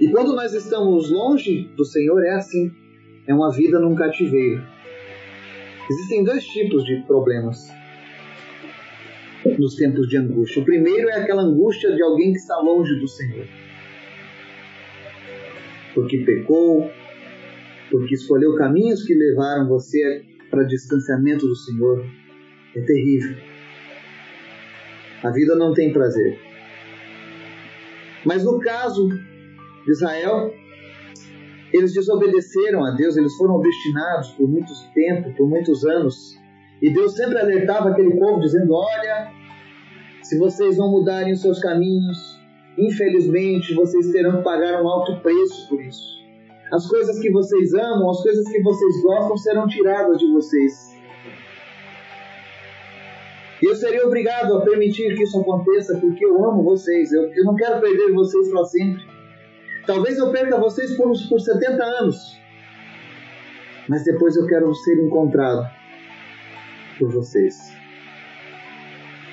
E 0.00 0.10
quando 0.10 0.34
nós 0.34 0.54
estamos 0.54 1.10
longe 1.10 1.70
do 1.76 1.84
Senhor, 1.84 2.24
é 2.24 2.34
assim: 2.34 2.72
é 3.26 3.34
uma 3.34 3.52
vida 3.52 3.78
num 3.78 3.94
cativeiro. 3.94 4.62
Existem 5.90 6.24
dois 6.24 6.44
tipos 6.44 6.84
de 6.84 7.02
problemas 7.06 7.68
nos 9.58 9.76
tempos 9.76 10.08
de 10.08 10.16
angústia. 10.16 10.62
O 10.62 10.64
primeiro 10.64 11.08
é 11.08 11.20
aquela 11.20 11.42
angústia 11.42 11.94
de 11.94 12.02
alguém 12.02 12.32
que 12.32 12.38
está 12.38 12.58
longe 12.58 12.98
do 12.98 13.06
Senhor. 13.06 13.46
Porque 15.94 16.18
pecou, 16.18 16.90
porque 17.90 18.14
escolheu 18.14 18.56
caminhos 18.56 19.04
que 19.04 19.14
levaram 19.14 19.68
você 19.68 20.27
para 20.50 20.64
distanciamento 20.64 21.46
do 21.46 21.54
Senhor 21.54 22.04
é 22.74 22.80
terrível. 22.80 23.36
A 25.22 25.30
vida 25.30 25.56
não 25.56 25.72
tem 25.72 25.92
prazer. 25.92 26.38
Mas 28.24 28.44
no 28.44 28.58
caso 28.60 29.08
de 29.08 29.90
Israel, 29.90 30.52
eles 31.72 31.92
desobedeceram 31.92 32.84
a 32.84 32.92
Deus, 32.92 33.16
eles 33.16 33.34
foram 33.36 33.54
obstinados 33.54 34.28
por 34.32 34.48
muito 34.48 34.72
tempo, 34.94 35.34
por 35.36 35.48
muitos 35.48 35.84
anos. 35.84 36.38
E 36.80 36.92
Deus 36.92 37.14
sempre 37.14 37.38
alertava 37.38 37.90
aquele 37.90 38.18
povo 38.18 38.40
dizendo: 38.40 38.74
Olha, 38.74 39.32
se 40.22 40.38
vocês 40.38 40.76
não 40.76 40.90
mudarem 40.90 41.32
os 41.32 41.40
seus 41.40 41.58
caminhos, 41.58 42.38
infelizmente 42.76 43.74
vocês 43.74 44.10
terão 44.12 44.38
que 44.38 44.44
pagar 44.44 44.82
um 44.82 44.88
alto 44.88 45.20
preço 45.20 45.68
por 45.68 45.82
isso. 45.82 46.17
As 46.70 46.86
coisas 46.86 47.18
que 47.18 47.30
vocês 47.30 47.72
amam, 47.72 48.10
as 48.10 48.22
coisas 48.22 48.46
que 48.46 48.62
vocês 48.62 49.02
gostam 49.02 49.36
serão 49.38 49.66
tiradas 49.66 50.18
de 50.18 50.30
vocês. 50.30 50.96
E 53.62 53.66
eu 53.66 53.74
seria 53.74 54.06
obrigado 54.06 54.56
a 54.56 54.60
permitir 54.60 55.16
que 55.16 55.22
isso 55.22 55.40
aconteça 55.40 55.96
porque 55.98 56.24
eu 56.24 56.44
amo 56.44 56.62
vocês. 56.62 57.10
Eu, 57.10 57.32
eu 57.34 57.44
não 57.44 57.56
quero 57.56 57.80
perder 57.80 58.12
vocês 58.12 58.50
para 58.50 58.64
sempre. 58.64 59.02
Talvez 59.86 60.18
eu 60.18 60.30
perca 60.30 60.58
vocês 60.58 60.96
por, 60.96 61.10
por 61.28 61.40
70 61.40 61.82
anos. 61.82 62.38
Mas 63.88 64.04
depois 64.04 64.36
eu 64.36 64.46
quero 64.46 64.72
ser 64.74 65.02
encontrado 65.02 65.66
por 66.98 67.10
vocês. 67.10 67.56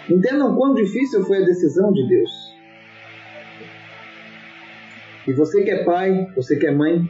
Entendam 0.09 0.55
quão 0.55 0.73
difícil 0.73 1.23
foi 1.25 1.43
a 1.43 1.45
decisão 1.45 1.91
de 1.91 2.07
Deus. 2.07 2.55
E 5.27 5.33
você 5.33 5.63
que 5.63 5.71
é 5.71 5.83
pai, 5.83 6.31
você 6.35 6.55
que 6.55 6.67
é 6.67 6.71
mãe, 6.71 7.09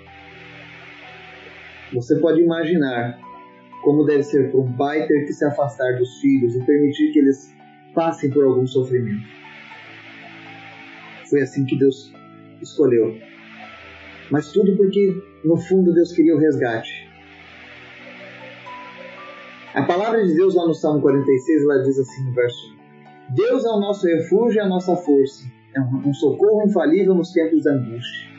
você 1.94 2.20
pode 2.20 2.42
imaginar 2.42 3.20
como 3.84 4.04
deve 4.04 4.24
ser 4.24 4.50
para 4.50 4.60
um 4.60 4.74
pai 4.74 5.06
ter 5.08 5.26
que 5.26 5.34
se 5.34 5.46
afastar 5.46 5.98
dos 5.98 6.20
filhos 6.20 6.56
e 6.56 6.66
permitir 6.66 7.12
que 7.12 7.20
eles 7.20 7.54
passem 7.94 8.30
por 8.32 8.44
algum 8.44 8.66
sofrimento. 8.66 9.26
Foi 11.30 11.42
assim 11.42 11.66
que 11.66 11.78
Deus 11.78 12.12
escolheu. 12.62 13.16
Mas 14.32 14.52
tudo 14.52 14.76
porque, 14.76 15.22
no 15.44 15.56
fundo, 15.56 15.94
Deus 15.94 16.12
queria 16.12 16.36
o 16.36 16.40
resgate. 16.40 17.08
A 19.76 19.84
palavra 19.84 20.26
de 20.26 20.34
Deus 20.34 20.56
lá 20.56 20.66
no 20.66 20.74
Salmo 20.74 21.02
46, 21.02 21.64
ela 21.64 21.84
diz 21.84 22.00
assim 22.00 22.26
no 22.26 22.34
verso 22.34 22.76
Deus 23.30 23.66
é 23.66 23.70
o 23.70 23.80
nosso 23.80 24.08
refúgio 24.08 24.58
e 24.58 24.60
a 24.62 24.68
nossa 24.68 24.96
força, 24.96 25.46
é 25.76 25.82
um 25.82 26.14
socorro 26.14 26.64
infalível 26.66 27.14
nos 27.14 27.32
tempos 27.32 27.64
da 27.64 27.72
angústia. 27.72 28.35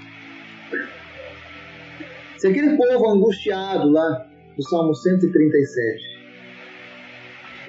Se 2.39 2.47
aquele 2.49 2.77
povo 2.77 3.09
angustiado 3.11 3.91
lá 3.91 4.27
do 4.57 4.63
Salmo 4.63 4.95
137 4.95 6.17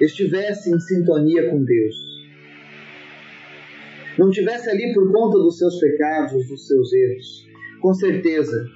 estivesse 0.00 0.70
em 0.70 0.78
sintonia 0.78 1.50
com 1.50 1.64
Deus, 1.64 1.96
não 4.18 4.30
tivesse 4.30 4.68
ali 4.68 4.92
por 4.92 5.10
conta 5.12 5.38
dos 5.38 5.58
seus 5.58 5.78
pecados, 5.80 6.46
dos 6.48 6.66
seus 6.66 6.92
erros, 6.92 7.46
com 7.80 7.94
certeza 7.94 8.68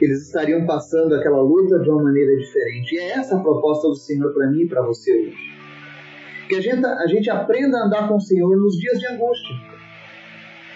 eles 0.00 0.26
estariam 0.26 0.64
passando 0.64 1.14
aquela 1.14 1.42
luta 1.42 1.78
de 1.78 1.90
uma 1.90 2.02
maneira 2.04 2.36
diferente. 2.36 2.94
E 2.94 2.98
é 2.98 3.10
essa 3.12 3.36
a 3.36 3.40
proposta 3.40 3.88
do 3.88 3.94
Senhor 3.94 4.32
para 4.32 4.50
mim 4.50 4.62
e 4.62 4.68
para 4.68 4.82
você 4.82 5.12
hoje. 5.12 5.36
Que 6.48 6.56
a 6.56 6.60
gente, 6.60 6.84
a 6.84 7.06
gente 7.06 7.30
aprenda 7.30 7.78
a 7.78 7.86
andar 7.86 8.08
com 8.08 8.16
o 8.16 8.20
Senhor 8.20 8.56
nos 8.56 8.76
dias 8.76 8.98
de 8.98 9.06
angústia. 9.06 9.56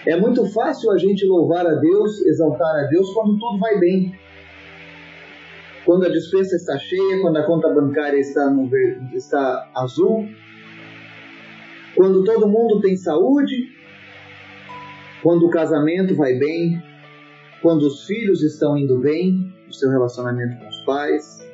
É 0.07 0.15
muito 0.15 0.45
fácil 0.45 0.91
a 0.91 0.97
gente 0.97 1.25
louvar 1.25 1.65
a 1.65 1.73
Deus, 1.73 2.23
exaltar 2.27 2.83
a 2.83 2.87
Deus 2.87 3.11
quando 3.13 3.39
tudo 3.39 3.57
vai 3.57 3.79
bem. 3.79 4.13
Quando 5.83 6.05
a 6.05 6.09
dispensa 6.09 6.55
está 6.55 6.77
cheia, 6.77 7.21
quando 7.21 7.37
a 7.37 7.43
conta 7.43 7.73
bancária 7.73 8.17
está, 8.19 8.49
no, 8.49 8.69
está 9.13 9.71
azul, 9.75 10.27
quando 11.95 12.23
todo 12.23 12.47
mundo 12.47 12.81
tem 12.81 12.95
saúde, 12.95 13.69
quando 15.23 15.47
o 15.47 15.49
casamento 15.49 16.15
vai 16.15 16.37
bem, 16.37 16.81
quando 17.61 17.83
os 17.83 18.05
filhos 18.05 18.43
estão 18.43 18.77
indo 18.77 18.99
bem, 18.99 19.53
o 19.67 19.73
seu 19.73 19.89
relacionamento 19.89 20.59
com 20.59 20.67
os 20.67 20.85
pais, 20.85 21.47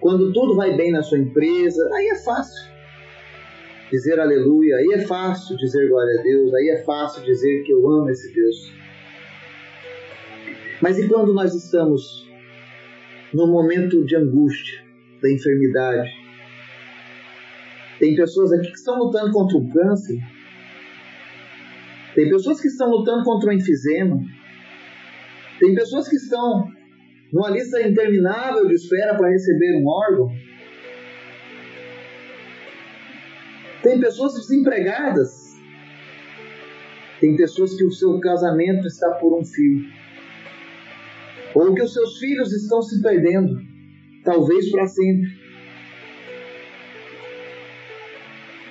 quando 0.00 0.32
tudo 0.32 0.54
vai 0.54 0.76
bem 0.76 0.92
na 0.92 1.02
sua 1.02 1.18
empresa, 1.18 1.88
aí 1.94 2.08
é 2.08 2.22
fácil 2.22 2.75
dizer 3.90 4.18
aleluia, 4.18 4.76
aí 4.76 4.88
é 4.94 5.06
fácil 5.06 5.56
dizer 5.56 5.88
glória 5.88 6.18
a 6.18 6.22
Deus, 6.22 6.54
aí 6.54 6.68
é 6.70 6.82
fácil 6.84 7.24
dizer 7.24 7.62
que 7.62 7.72
eu 7.72 7.88
amo 7.88 8.10
esse 8.10 8.32
Deus. 8.34 8.72
Mas 10.82 10.98
e 10.98 11.08
quando 11.08 11.32
nós 11.32 11.54
estamos 11.54 12.28
no 13.32 13.46
momento 13.46 14.04
de 14.04 14.16
angústia, 14.16 14.86
da 15.20 15.30
enfermidade? 15.30 16.10
Tem 17.98 18.14
pessoas 18.14 18.52
aqui 18.52 18.68
que 18.68 18.76
estão 18.76 18.98
lutando 18.98 19.32
contra 19.32 19.56
o 19.56 19.68
câncer. 19.70 20.18
Tem 22.14 22.28
pessoas 22.28 22.60
que 22.60 22.68
estão 22.68 22.90
lutando 22.90 23.24
contra 23.24 23.50
o 23.50 23.52
enfisema. 23.52 24.20
Tem 25.58 25.74
pessoas 25.74 26.08
que 26.08 26.16
estão 26.16 26.70
numa 27.32 27.50
lista 27.50 27.80
interminável 27.80 28.66
de 28.66 28.74
espera 28.74 29.16
para 29.16 29.30
receber 29.30 29.80
um 29.80 29.86
órgão. 29.86 30.28
Tem 33.86 34.00
pessoas 34.00 34.34
desempregadas. 34.34 35.54
Tem 37.20 37.36
pessoas 37.36 37.72
que 37.76 37.84
o 37.84 37.92
seu 37.92 38.18
casamento 38.18 38.84
está 38.84 39.08
por 39.12 39.38
um 39.38 39.44
fio. 39.44 39.84
Ou 41.54 41.72
que 41.72 41.82
os 41.82 41.92
seus 41.92 42.18
filhos 42.18 42.52
estão 42.52 42.82
se 42.82 43.00
perdendo, 43.00 43.60
talvez 44.24 44.72
para 44.72 44.88
sempre. 44.88 45.28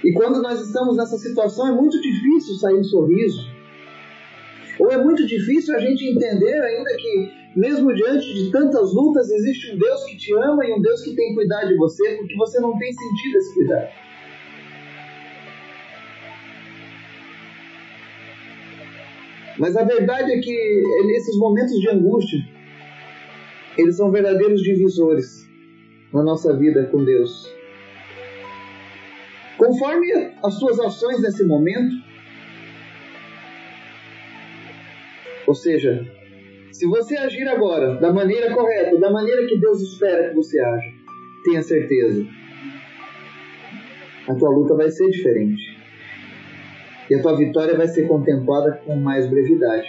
E 0.03 0.12
quando 0.12 0.41
nós 0.41 0.60
estamos 0.60 0.98
nessa 0.98 1.17
situação, 1.17 1.69
é 1.69 1.72
muito 1.72 1.98
difícil 2.01 2.55
sair 2.55 2.75
um 2.75 2.84
sorriso. 2.84 3.39
Ou 4.81 4.91
é 4.91 5.01
muito 5.01 5.25
difícil 5.25 5.77
a 5.77 5.79
gente 5.79 6.03
entender 6.03 6.62
ainda 6.62 6.93
que, 6.98 7.31
mesmo 7.55 7.95
diante 7.95 8.34
de 8.34 8.51
tantas 8.51 8.93
lutas, 8.93 9.31
existe 9.31 9.75
um 9.75 9.79
Deus 9.79 10.03
que 10.03 10.17
te 10.17 10.34
ama 10.34 10.65
e 10.65 10.74
um 10.74 10.81
Deus 10.81 11.01
que 11.03 11.15
tem 11.15 11.34
cuidado 11.34 11.69
de 11.69 11.77
você, 11.77 12.17
porque 12.17 12.36
você 12.36 12.60
não 12.60 12.77
tem 12.77 12.91
sentido 12.91 13.38
esse 13.38 13.53
cuidado. 13.53 14.05
Mas 19.57 19.75
a 19.77 19.83
verdade 19.83 20.33
é 20.33 20.39
que 20.39 20.83
nesses 21.05 21.38
momentos 21.38 21.79
de 21.79 21.89
angústia, 21.89 22.39
eles 23.77 23.95
são 23.95 24.12
verdadeiros 24.12 24.62
divisores 24.62 25.50
na 26.13 26.24
nossa 26.24 26.55
vida 26.57 26.85
com 26.91 27.03
Deus. 27.03 27.53
Conforme 29.57 30.12
as 30.43 30.53
suas 30.55 30.79
ações 30.79 31.21
nesse 31.21 31.45
momento, 31.45 31.95
ou 35.47 35.53
seja, 35.53 36.05
se 36.71 36.85
você 36.88 37.15
agir 37.15 37.47
agora 37.47 37.95
da 37.95 38.12
maneira 38.12 38.53
correta, 38.53 39.00
da 39.00 39.12
maneira 39.12 39.47
que 39.47 39.57
Deus 39.57 39.81
espera 39.81 40.29
que 40.29 40.35
você 40.35 40.59
haja, 40.59 40.91
tenha 41.45 41.62
certeza, 41.62 42.25
a 44.27 44.35
tua 44.35 44.50
luta 44.50 44.75
vai 44.75 44.89
ser 44.89 45.09
diferente. 45.09 45.75
E 47.09 47.15
a 47.15 47.21
tua 47.21 47.35
vitória 47.38 47.75
vai 47.75 47.88
ser 47.88 48.07
contemplada 48.07 48.81
com 48.85 48.95
mais 48.95 49.29
brevidade. 49.29 49.88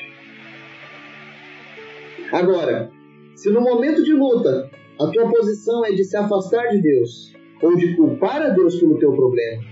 Agora, 2.33 2.91
se 3.35 3.51
no 3.51 3.61
momento 3.61 4.03
de 4.03 4.13
luta 4.13 4.71
a 4.99 5.07
tua 5.09 5.29
posição 5.29 5.85
é 5.85 5.93
de 5.93 6.05
se 6.05 6.17
afastar 6.17 6.69
de 6.69 6.81
Deus, 6.81 7.37
ou 7.63 7.77
de 7.77 7.95
culpar 7.97 8.43
a 8.43 8.49
Deus 8.51 8.79
pelo 8.79 8.99
teu 8.99 9.13
problema. 9.13 9.63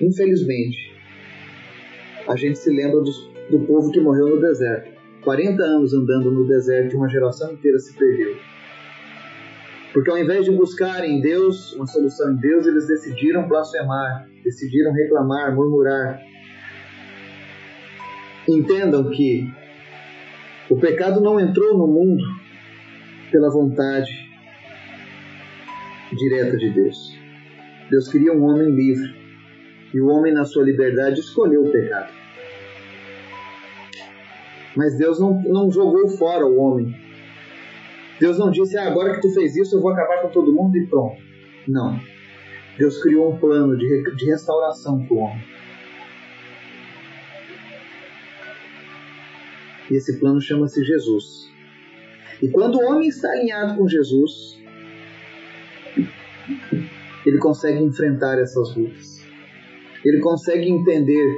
Infelizmente, 0.00 0.92
a 2.28 2.36
gente 2.36 2.58
se 2.58 2.70
lembra 2.70 3.00
do, 3.00 3.10
do 3.50 3.66
povo 3.66 3.90
que 3.90 4.00
morreu 4.00 4.28
no 4.28 4.40
deserto. 4.40 4.92
40 5.22 5.62
anos 5.62 5.94
andando 5.94 6.30
no 6.30 6.46
deserto 6.46 6.94
e 6.94 6.96
uma 6.96 7.08
geração 7.08 7.52
inteira 7.52 7.78
se 7.78 7.96
perdeu. 7.96 8.36
Porque 9.92 10.10
ao 10.10 10.18
invés 10.18 10.44
de 10.44 10.50
buscarem 10.50 11.20
Deus, 11.20 11.74
uma 11.74 11.86
solução 11.86 12.32
em 12.32 12.36
Deus, 12.36 12.66
eles 12.66 12.86
decidiram 12.88 13.46
blasfemar, 13.46 14.26
decidiram 14.42 14.92
reclamar, 14.92 15.54
murmurar. 15.54 16.20
Entendam 18.48 19.10
que 19.10 19.52
o 20.70 20.78
pecado 20.78 21.20
não 21.20 21.38
entrou 21.38 21.76
no 21.76 21.86
mundo 21.86 22.24
pela 23.30 23.50
vontade 23.50 24.10
direta 26.16 26.56
de 26.56 26.70
Deus. 26.70 27.18
Deus 27.90 28.08
queria 28.08 28.32
um 28.32 28.44
homem 28.44 28.70
livre. 28.70 29.14
E 29.92 30.00
o 30.00 30.06
homem, 30.08 30.32
na 30.32 30.44
sua 30.44 30.64
liberdade, 30.64 31.20
escolheu 31.20 31.64
o 31.64 31.70
pecado. 31.70 32.10
Mas 34.74 34.96
Deus 34.96 35.20
não, 35.20 35.42
não 35.42 35.70
jogou 35.70 36.08
fora 36.08 36.46
o 36.46 36.56
homem. 36.58 37.01
Deus 38.22 38.38
não 38.38 38.52
disse, 38.52 38.78
ah, 38.78 38.86
agora 38.86 39.14
que 39.16 39.20
tu 39.20 39.34
fez 39.34 39.56
isso, 39.56 39.74
eu 39.74 39.80
vou 39.80 39.90
acabar 39.90 40.22
com 40.22 40.28
todo 40.28 40.54
mundo 40.54 40.76
e 40.76 40.86
pronto. 40.86 41.20
Não. 41.66 42.00
Deus 42.78 43.02
criou 43.02 43.32
um 43.32 43.36
plano 43.36 43.76
de, 43.76 44.14
de 44.14 44.26
restauração 44.26 45.04
para 45.04 45.12
o 45.12 45.18
homem. 45.18 45.44
E 49.90 49.96
esse 49.96 50.20
plano 50.20 50.40
chama-se 50.40 50.84
Jesus. 50.84 51.50
E 52.40 52.48
quando 52.48 52.76
o 52.76 52.84
homem 52.84 53.08
está 53.08 53.28
alinhado 53.28 53.76
com 53.76 53.88
Jesus, 53.88 54.62
ele 57.26 57.38
consegue 57.38 57.82
enfrentar 57.82 58.38
essas 58.38 58.76
lutas. 58.76 59.26
Ele 60.04 60.20
consegue 60.20 60.70
entender 60.70 61.36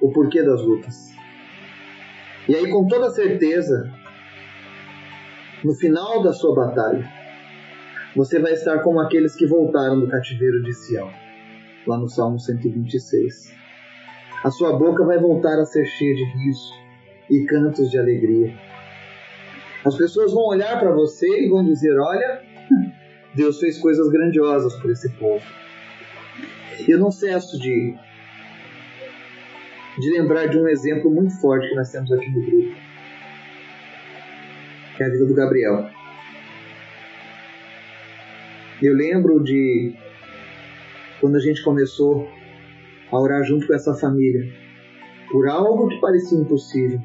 o 0.00 0.10
porquê 0.10 0.42
das 0.42 0.62
lutas. 0.62 1.10
E 2.48 2.54
aí, 2.56 2.70
com 2.70 2.88
toda 2.88 3.10
certeza, 3.10 3.92
no 5.64 5.74
final 5.74 6.22
da 6.22 6.32
sua 6.32 6.54
batalha, 6.54 7.08
você 8.16 8.38
vai 8.38 8.52
estar 8.52 8.80
como 8.80 9.00
aqueles 9.00 9.34
que 9.34 9.46
voltaram 9.46 10.00
do 10.00 10.08
cativeiro 10.08 10.62
de 10.62 10.72
Sião, 10.74 11.10
lá 11.86 11.96
no 11.96 12.08
Salmo 12.08 12.38
126. 12.38 13.54
A 14.44 14.50
sua 14.50 14.76
boca 14.76 15.04
vai 15.04 15.18
voltar 15.18 15.58
a 15.58 15.64
ser 15.64 15.86
cheia 15.86 16.14
de 16.14 16.24
riso 16.24 16.72
e 17.30 17.44
cantos 17.46 17.90
de 17.90 17.98
alegria. 17.98 18.52
As 19.84 19.96
pessoas 19.96 20.32
vão 20.32 20.44
olhar 20.44 20.78
para 20.78 20.92
você 20.92 21.26
e 21.26 21.48
vão 21.48 21.64
dizer: 21.64 21.98
Olha, 21.98 22.42
Deus 23.34 23.58
fez 23.58 23.78
coisas 23.78 24.10
grandiosas 24.10 24.74
por 24.80 24.90
esse 24.90 25.08
povo. 25.10 25.44
Eu 26.86 26.98
não 26.98 27.10
cesso 27.10 27.58
de, 27.58 27.94
de 29.98 30.10
lembrar 30.10 30.46
de 30.46 30.58
um 30.58 30.66
exemplo 30.66 31.10
muito 31.10 31.40
forte 31.40 31.68
que 31.68 31.74
nós 31.76 31.90
temos 31.90 32.10
aqui 32.12 32.28
no 32.30 32.44
grupo, 32.44 32.81
que 35.02 35.04
é 35.04 35.06
a 35.06 35.10
vida 35.10 35.26
do 35.26 35.34
Gabriel. 35.34 35.88
Eu 38.80 38.94
lembro 38.94 39.42
de 39.42 39.94
quando 41.20 41.36
a 41.36 41.40
gente 41.40 41.62
começou 41.62 42.28
a 43.10 43.20
orar 43.20 43.42
junto 43.42 43.66
com 43.66 43.74
essa 43.74 43.94
família 43.94 44.42
por 45.30 45.48
algo 45.48 45.88
que 45.88 46.00
parecia 46.00 46.38
impossível. 46.38 47.00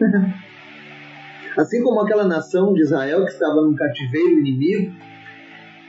assim 1.56 1.82
como 1.82 2.00
aquela 2.00 2.26
nação 2.26 2.72
de 2.72 2.80
Israel 2.80 3.24
que 3.24 3.32
estava 3.32 3.60
num 3.60 3.74
cativeiro 3.74 4.38
inimigo, 4.38 4.92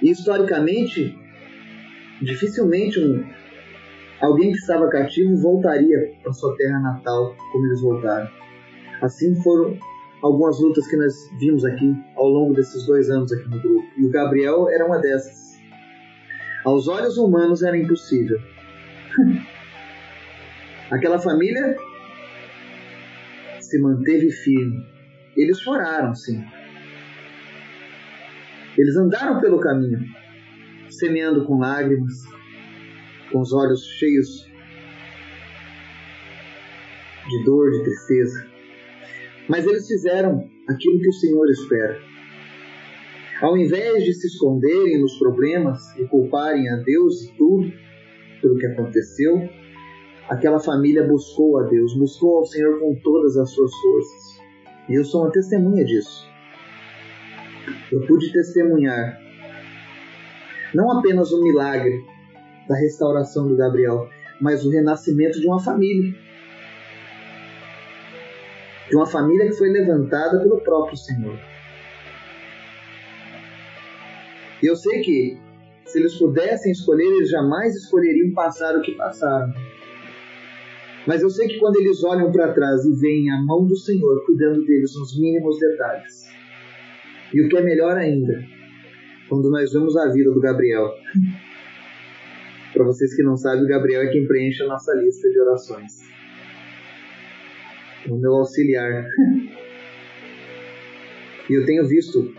e 0.02 0.12
historicamente, 0.12 1.18
dificilmente 2.22 3.00
um, 3.00 3.24
alguém 4.20 4.52
que 4.52 4.58
estava 4.58 4.90
cativo 4.90 5.38
voltaria 5.38 6.12
para 6.22 6.34
sua 6.34 6.56
terra 6.58 6.80
natal 6.80 7.34
como 7.52 7.66
eles 7.68 7.82
voltaram. 7.82 8.30
Assim 9.02 9.34
foram 9.42 9.78
algumas 10.24 10.58
lutas 10.60 10.88
que 10.88 10.96
nós 10.96 11.14
vimos 11.38 11.66
aqui 11.66 11.94
ao 12.16 12.30
longo 12.30 12.54
desses 12.54 12.86
dois 12.86 13.10
anos 13.10 13.32
aqui 13.32 13.50
no 13.50 13.60
grupo. 13.60 13.86
E 13.98 14.06
o 14.06 14.10
Gabriel 14.10 14.70
era 14.70 14.86
uma 14.86 15.00
dessas. 15.00 15.60
Aos 16.64 16.88
olhos 16.88 17.18
humanos 17.18 17.62
era 17.62 17.78
impossível. 17.78 18.40
Aquela 20.90 21.20
família 21.20 21.76
se 23.60 23.80
manteve 23.82 24.32
firme. 24.32 24.86
Eles 25.36 25.60
choraram, 25.60 26.16
sim. 26.16 26.42
Eles 28.78 28.96
andaram 28.96 29.42
pelo 29.42 29.60
caminho, 29.60 30.00
semeando 30.90 31.46
com 31.46 31.60
lágrimas, 31.60 32.14
com 33.32 33.42
os 33.42 33.52
olhos 33.52 33.86
cheios 34.00 34.50
de 37.30 37.44
dor, 37.44 37.72
de 37.72 37.84
tristeza. 37.84 38.53
Mas 39.50 39.66
eles 39.66 39.88
fizeram 39.88 40.50
aquilo 40.68 41.00
que 41.00 41.10
o 41.10 41.14
Senhor 41.14 41.50
espera. 41.50 42.00
Ao 43.42 43.58
invés 43.58 44.04
de 44.04 44.14
se 44.14 44.28
esconderem 44.28 45.02
nos 45.02 45.18
problemas 45.20 45.82
e 45.98 46.06
culparem 46.06 46.70
a 46.70 46.78
Deus 46.78 47.24
e 47.24 47.38
tudo 47.38 47.72
pelo 48.42 48.58
que 48.58 48.66
aconteceu, 48.68 49.50
aquela 50.30 50.60
família 50.60 51.06
buscou 51.06 51.60
a 51.60 51.64
Deus, 51.64 51.98
buscou 51.98 52.38
ao 52.38 52.46
Senhor 52.46 52.80
com 52.80 52.96
todas 53.04 53.36
as 53.38 53.50
suas 53.52 53.72
forças. 53.74 54.40
E 54.90 54.94
eu 54.94 55.04
sou 55.04 55.22
uma 55.22 55.32
testemunha 55.32 55.84
disso 55.84 56.34
eu 57.92 58.02
pude 58.08 58.32
testemunhar 58.32 59.22
não 60.74 60.98
apenas 60.98 61.32
o 61.32 61.42
milagre 61.44 62.04
da 62.68 62.76
restauração 62.76 63.48
do 63.48 63.56
Gabriel, 63.56 64.10
mas 64.42 64.66
o 64.66 64.72
renascimento 64.72 65.40
de 65.40 65.46
uma 65.46 65.60
família. 65.60 66.16
De 68.94 68.98
uma 68.98 69.08
família 69.08 69.48
que 69.48 69.54
foi 69.54 69.70
levantada 69.70 70.38
pelo 70.38 70.62
próprio 70.62 70.96
Senhor. 70.96 71.36
E 74.62 74.68
eu 74.68 74.76
sei 74.76 75.02
que, 75.02 75.36
se 75.84 75.98
eles 75.98 76.14
pudessem 76.14 76.72
escolher, 76.72 77.08
eles 77.08 77.28
jamais 77.28 77.76
escolheriam 77.76 78.32
passar 78.36 78.78
o 78.78 78.84
que 78.84 78.92
passaram. 78.92 79.52
Mas 81.08 81.24
eu 81.24 81.30
sei 81.32 81.48
que 81.48 81.58
quando 81.58 81.78
eles 81.78 82.04
olham 82.04 82.32
para 82.32 82.54
trás 82.54 82.86
e 82.86 82.94
veem 82.94 83.32
a 83.32 83.42
mão 83.42 83.66
do 83.66 83.76
Senhor 83.76 84.24
cuidando 84.28 84.64
deles 84.64 84.94
nos 84.96 85.20
mínimos 85.20 85.58
detalhes, 85.58 86.30
e 87.34 87.42
o 87.42 87.50
que 87.50 87.58
é 87.58 87.64
melhor 87.64 87.98
ainda, 87.98 88.46
quando 89.28 89.50
nós 89.50 89.74
vemos 89.74 89.98
a 89.98 90.08
vida 90.12 90.32
do 90.32 90.40
Gabriel. 90.40 90.94
Para 92.72 92.86
vocês 92.86 93.16
que 93.16 93.24
não 93.24 93.38
sabem, 93.38 93.64
o 93.64 93.68
Gabriel 93.68 94.04
é 94.04 94.12
quem 94.12 94.28
preenche 94.28 94.62
a 94.62 94.68
nossa 94.68 94.94
lista 94.94 95.28
de 95.28 95.40
orações. 95.40 96.14
O 98.10 98.18
meu 98.18 98.34
auxiliar. 98.36 99.06
E 101.50 101.54
eu 101.54 101.66
tenho 101.66 101.88
visto 101.88 102.34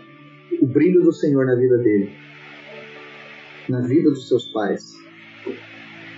brilho 0.75 1.01
do 1.01 1.13
Senhor 1.13 1.45
na 1.45 1.55
vida 1.55 1.77
dele, 1.77 2.11
na 3.69 3.79
vida 3.79 4.09
dos 4.09 4.27
seus 4.27 4.51
pais. 4.51 4.93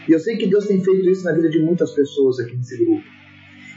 E 0.10 0.12
eu 0.12 0.20
sei 0.20 0.36
que 0.36 0.48
Deus 0.48 0.66
tem 0.66 0.84
feito 0.84 1.08
isso 1.08 1.24
na 1.24 1.34
vida 1.34 1.48
de 1.48 1.60
muitas 1.60 1.92
pessoas 1.94 2.40
aqui 2.40 2.58
nesse 2.58 2.84
grupo. 2.84 3.04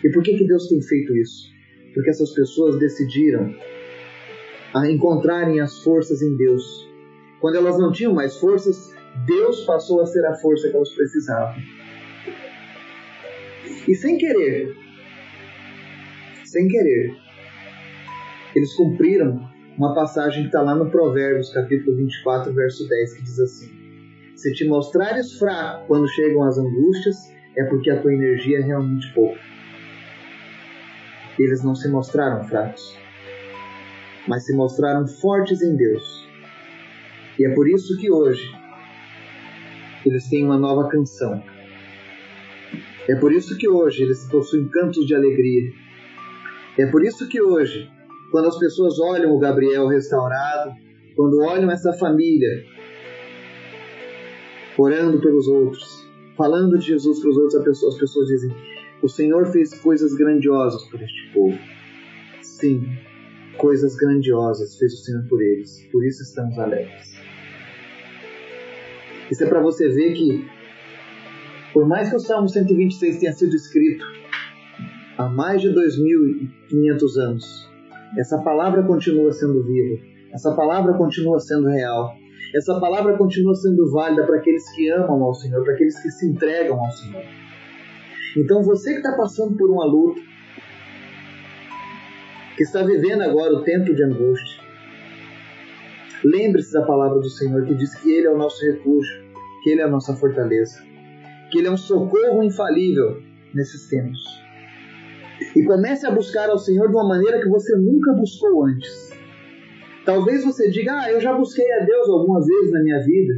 E 0.03 0.09
por 0.11 0.23
que, 0.23 0.39
que 0.39 0.47
Deus 0.47 0.69
tem 0.69 0.81
feito 0.81 1.15
isso? 1.15 1.53
Porque 1.93 2.09
essas 2.09 2.33
pessoas 2.33 2.79
decidiram 2.79 3.55
a 4.73 4.91
encontrarem 4.91 5.61
as 5.61 5.83
forças 5.83 6.23
em 6.23 6.35
Deus. 6.37 6.89
Quando 7.41 7.57
elas 7.57 7.79
não 7.79 7.93
tinham 7.93 8.15
mais 8.15 8.39
forças, 8.39 8.95
Deus 9.27 9.65
passou 9.65 10.01
a 10.01 10.07
ser 10.07 10.25
a 10.25 10.35
força 10.37 10.71
que 10.71 10.77
elas 10.77 10.95
precisavam. 10.95 11.61
E 13.87 13.95
sem 13.95 14.17
querer, 14.17 14.75
sem 16.51 16.67
querer, 16.67 17.17
eles 18.57 18.75
cumpriram 18.75 19.49
uma 19.77 19.95
passagem 19.95 20.43
que 20.43 20.49
está 20.49 20.61
lá 20.61 20.75
no 20.75 20.91
Provérbios, 20.91 21.53
capítulo 21.53 21.97
24, 21.97 22.53
verso 22.53 22.89
10, 22.89 23.15
que 23.15 23.23
diz 23.23 23.39
assim: 23.39 23.71
Se 24.35 24.53
te 24.55 24.67
mostrares 24.67 25.39
fraco 25.39 25.87
quando 25.87 26.09
chegam 26.09 26.43
as 26.43 26.59
angústias, 26.59 27.17
é 27.57 27.65
porque 27.65 27.89
a 27.89 28.01
tua 28.01 28.13
energia 28.13 28.59
é 28.59 28.63
realmente 28.63 29.13
pouca. 29.15 29.39
Eles 31.39 31.63
não 31.63 31.77
se 31.77 31.89
mostraram 31.89 32.43
fracos, 32.49 32.99
mas 34.27 34.45
se 34.45 34.55
mostraram 34.55 35.07
fortes 35.07 35.63
em 35.63 35.77
Deus. 35.77 36.29
E 37.39 37.47
é 37.47 37.55
por 37.55 37.69
isso 37.69 37.97
que 37.97 38.11
hoje 38.11 38.53
eles 40.05 40.29
têm 40.29 40.45
uma 40.45 40.59
nova 40.59 40.89
canção. 40.89 41.43
É 43.09 43.15
por 43.15 43.33
isso 43.33 43.57
que 43.57 43.69
hoje 43.69 44.03
eles 44.03 44.29
possuem 44.29 44.69
cantos 44.69 45.07
de 45.07 45.15
alegria. 45.15 45.73
É 46.81 46.87
por 46.87 47.05
isso 47.05 47.29
que 47.29 47.43
hoje 47.43 47.91
quando 48.31 48.47
as 48.47 48.59
pessoas 48.59 48.99
olham 48.99 49.35
o 49.35 49.39
Gabriel 49.39 49.87
restaurado, 49.89 50.73
quando 51.17 51.41
olham 51.41 51.71
essa 51.71 51.93
família 51.93 52.65
orando 54.79 55.21
pelos 55.21 55.47
outros, 55.49 56.09
falando 56.37 56.79
de 56.79 56.87
Jesus 56.87 57.21
para 57.21 57.31
os 57.31 57.37
outros, 57.37 57.57
as 57.57 57.65
pessoas, 57.65 57.95
as 57.95 58.01
pessoas 58.01 58.29
dizem: 58.29 58.51
O 59.03 59.09
Senhor 59.09 59.47
fez 59.47 59.75
coisas 59.81 60.15
grandiosas 60.15 60.83
por 60.89 61.03
este 61.03 61.33
povo. 61.35 61.59
Sim, 62.41 62.83
coisas 63.59 63.97
grandiosas 63.97 64.79
fez 64.79 64.95
o 64.95 65.05
Senhor 65.05 65.25
por 65.29 65.43
eles, 65.43 65.87
por 65.93 66.07
isso 66.07 66.23
estamos 66.23 66.59
alegres. 66.59 67.11
Isso 69.31 69.45
é 69.45 69.47
para 69.47 69.61
você 69.61 69.89
ver 69.89 70.15
que, 70.15 70.45
por 71.73 71.87
mais 71.87 72.09
que 72.09 72.17
o 72.17 72.21
Salmo 72.21 72.49
126 72.49 73.19
tenha 73.19 73.33
sido 73.33 73.55
escrito 73.55 74.20
há 75.21 75.29
mais 75.29 75.61
de 75.61 75.69
2.500 75.69 77.17
anos, 77.21 77.71
essa 78.17 78.39
palavra 78.39 78.83
continua 78.83 79.31
sendo 79.33 79.63
viva. 79.65 80.03
Essa 80.33 80.55
palavra 80.55 80.95
continua 80.95 81.39
sendo 81.39 81.69
real. 81.69 82.15
Essa 82.55 82.81
palavra 82.81 83.17
continua 83.17 83.55
sendo 83.55 83.91
válida 83.93 84.25
para 84.27 84.39
aqueles 84.39 84.69
que 84.75 84.89
amam 84.91 85.23
ao 85.23 85.35
Senhor, 85.35 85.63
para 85.63 85.75
aqueles 85.75 86.01
que 86.01 86.11
se 86.11 86.27
entregam 86.27 86.81
ao 86.81 86.91
Senhor. 86.91 87.23
Então 88.37 88.63
você 88.63 88.93
que 88.93 88.99
está 88.99 89.17
passando 89.17 89.57
por 89.57 89.71
uma 89.71 89.85
luta, 89.85 90.21
que 92.57 92.63
está 92.63 92.83
vivendo 92.83 93.23
agora 93.23 93.55
o 93.55 93.63
tempo 93.63 93.95
de 93.95 94.03
angústia, 94.03 94.63
lembre-se 96.25 96.73
da 96.73 96.83
palavra 96.83 97.19
do 97.21 97.29
Senhor 97.29 97.65
que 97.65 97.75
diz 97.75 97.95
que 97.95 98.11
Ele 98.11 98.27
é 98.27 98.31
o 98.31 98.39
nosso 98.39 98.65
refúgio, 98.65 99.23
que 99.63 99.71
Ele 99.71 99.81
é 99.81 99.85
a 99.85 99.91
nossa 99.91 100.15
fortaleza, 100.17 100.83
que 101.51 101.59
Ele 101.59 101.69
é 101.69 101.71
um 101.71 101.77
socorro 101.77 102.43
infalível 102.43 103.23
nesses 103.55 103.89
tempos 103.89 104.41
e 105.55 105.65
comece 105.65 106.07
a 106.07 106.11
buscar 106.11 106.49
ao 106.49 106.59
Senhor 106.59 106.89
de 106.89 106.95
uma 106.95 107.09
maneira 107.09 107.41
que 107.41 107.49
você 107.49 107.77
nunca 107.77 108.13
buscou 108.13 108.65
antes. 108.67 109.11
Talvez 110.05 110.45
você 110.45 110.71
diga: 110.71 110.93
Ah, 110.93 111.11
eu 111.11 111.21
já 111.21 111.33
busquei 111.33 111.71
a 111.73 111.85
Deus 111.85 112.09
algumas 112.09 112.47
vezes 112.47 112.73
na 112.73 112.83
minha 112.83 113.01
vida, 113.01 113.35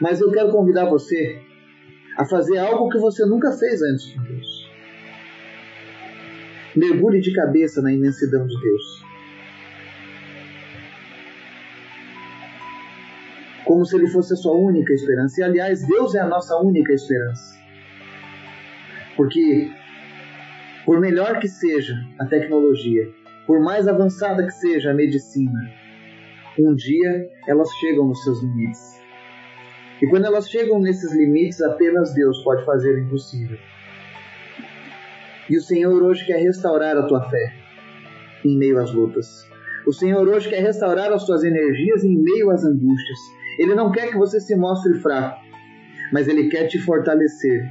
mas 0.00 0.20
eu 0.20 0.30
quero 0.30 0.50
convidar 0.50 0.88
você 0.88 1.40
a 2.16 2.24
fazer 2.26 2.58
algo 2.58 2.90
que 2.90 2.98
você 2.98 3.24
nunca 3.24 3.50
fez 3.52 3.82
antes 3.82 4.12
com 4.12 4.22
Deus. 4.22 4.70
Mergulhe 6.76 7.20
de 7.20 7.32
cabeça 7.34 7.82
na 7.82 7.92
imensidão 7.92 8.46
de 8.46 8.60
Deus. 8.60 9.02
Como 13.64 13.84
se 13.84 13.96
Ele 13.96 14.08
fosse 14.08 14.32
a 14.32 14.36
sua 14.36 14.54
única 14.54 14.92
esperança. 14.92 15.40
E 15.40 15.44
aliás, 15.44 15.86
Deus 15.86 16.14
é 16.14 16.20
a 16.20 16.26
nossa 16.26 16.56
única 16.58 16.92
esperança. 16.92 17.58
Porque 19.16 19.70
por 20.84 21.00
melhor 21.00 21.38
que 21.38 21.48
seja 21.48 21.94
a 22.18 22.26
tecnologia, 22.26 23.08
por 23.46 23.60
mais 23.60 23.86
avançada 23.86 24.44
que 24.44 24.52
seja 24.52 24.90
a 24.90 24.94
medicina, 24.94 25.70
um 26.58 26.74
dia 26.74 27.28
elas 27.46 27.70
chegam 27.80 28.06
nos 28.06 28.22
seus 28.22 28.42
limites. 28.42 29.00
E 30.00 30.06
quando 30.08 30.26
elas 30.26 30.50
chegam 30.50 30.80
nesses 30.80 31.12
limites, 31.14 31.60
apenas 31.60 32.12
Deus 32.12 32.42
pode 32.42 32.64
fazer 32.64 32.94
o 32.94 32.98
impossível. 32.98 33.56
E 35.48 35.56
o 35.56 35.60
Senhor 35.60 36.02
hoje 36.02 36.26
quer 36.26 36.38
restaurar 36.38 36.96
a 36.96 37.06
tua 37.06 37.22
fé 37.28 37.54
em 38.44 38.56
meio 38.56 38.78
às 38.80 38.92
lutas. 38.92 39.48
O 39.86 39.92
Senhor 39.92 40.26
hoje 40.26 40.48
quer 40.48 40.60
restaurar 40.60 41.12
as 41.12 41.24
tuas 41.24 41.44
energias 41.44 42.04
em 42.04 42.16
meio 42.16 42.50
às 42.50 42.64
angústias. 42.64 43.18
Ele 43.58 43.74
não 43.74 43.90
quer 43.90 44.08
que 44.08 44.16
você 44.16 44.40
se 44.40 44.56
mostre 44.56 44.94
fraco, 44.94 45.40
mas 46.12 46.28
Ele 46.28 46.48
quer 46.48 46.66
te 46.66 46.78
fortalecer 46.78 47.64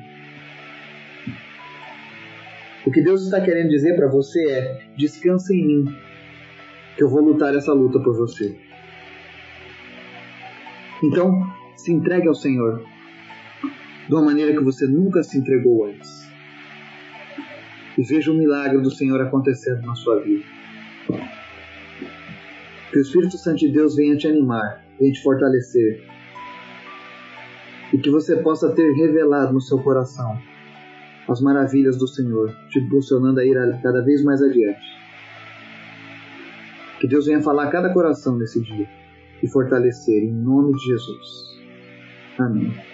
o 2.85 2.91
que 2.91 3.01
Deus 3.01 3.23
está 3.23 3.39
querendo 3.41 3.69
dizer 3.69 3.95
para 3.95 4.07
você 4.07 4.43
é: 4.49 4.81
descansa 4.97 5.53
em 5.53 5.65
mim, 5.65 5.95
que 6.95 7.03
eu 7.03 7.09
vou 7.09 7.21
lutar 7.21 7.55
essa 7.55 7.73
luta 7.73 7.99
por 7.99 8.15
você. 8.15 8.57
Então, 11.03 11.41
se 11.75 11.91
entregue 11.91 12.27
ao 12.27 12.35
Senhor 12.35 12.83
de 14.07 14.13
uma 14.13 14.23
maneira 14.23 14.51
que 14.51 14.63
você 14.63 14.85
nunca 14.87 15.23
se 15.23 15.37
entregou 15.37 15.85
antes. 15.85 16.29
E 17.97 18.03
veja 18.03 18.31
o 18.31 18.35
milagre 18.35 18.81
do 18.81 18.89
Senhor 18.89 19.21
acontecendo 19.21 19.85
na 19.85 19.95
sua 19.95 20.19
vida. 20.21 20.45
Que 22.91 22.97
o 22.97 23.01
Espírito 23.01 23.37
Santo 23.37 23.59
de 23.59 23.69
Deus 23.69 23.95
venha 23.95 24.17
te 24.17 24.27
animar, 24.27 24.83
venha 24.99 25.11
te 25.11 25.21
fortalecer. 25.21 26.03
E 27.93 27.97
que 27.97 28.09
você 28.09 28.37
possa 28.37 28.71
ter 28.73 28.91
revelado 28.93 29.53
no 29.53 29.61
seu 29.61 29.79
coração 29.79 30.50
as 31.27 31.41
maravilhas 31.41 31.97
do 31.97 32.07
Senhor, 32.07 32.53
te 32.69 32.79
impulsionando 32.79 33.39
a 33.39 33.45
ir 33.45 33.55
cada 33.81 34.01
vez 34.01 34.23
mais 34.23 34.41
adiante. 34.41 34.81
Que 36.99 37.07
Deus 37.07 37.25
venha 37.25 37.41
falar 37.41 37.65
a 37.65 37.71
cada 37.71 37.93
coração 37.93 38.38
nesse 38.38 38.62
dia 38.62 38.88
e 39.41 39.47
fortalecer 39.47 40.23
em 40.23 40.31
nome 40.31 40.73
de 40.73 40.86
Jesus. 40.86 41.60
Amém. 42.38 42.90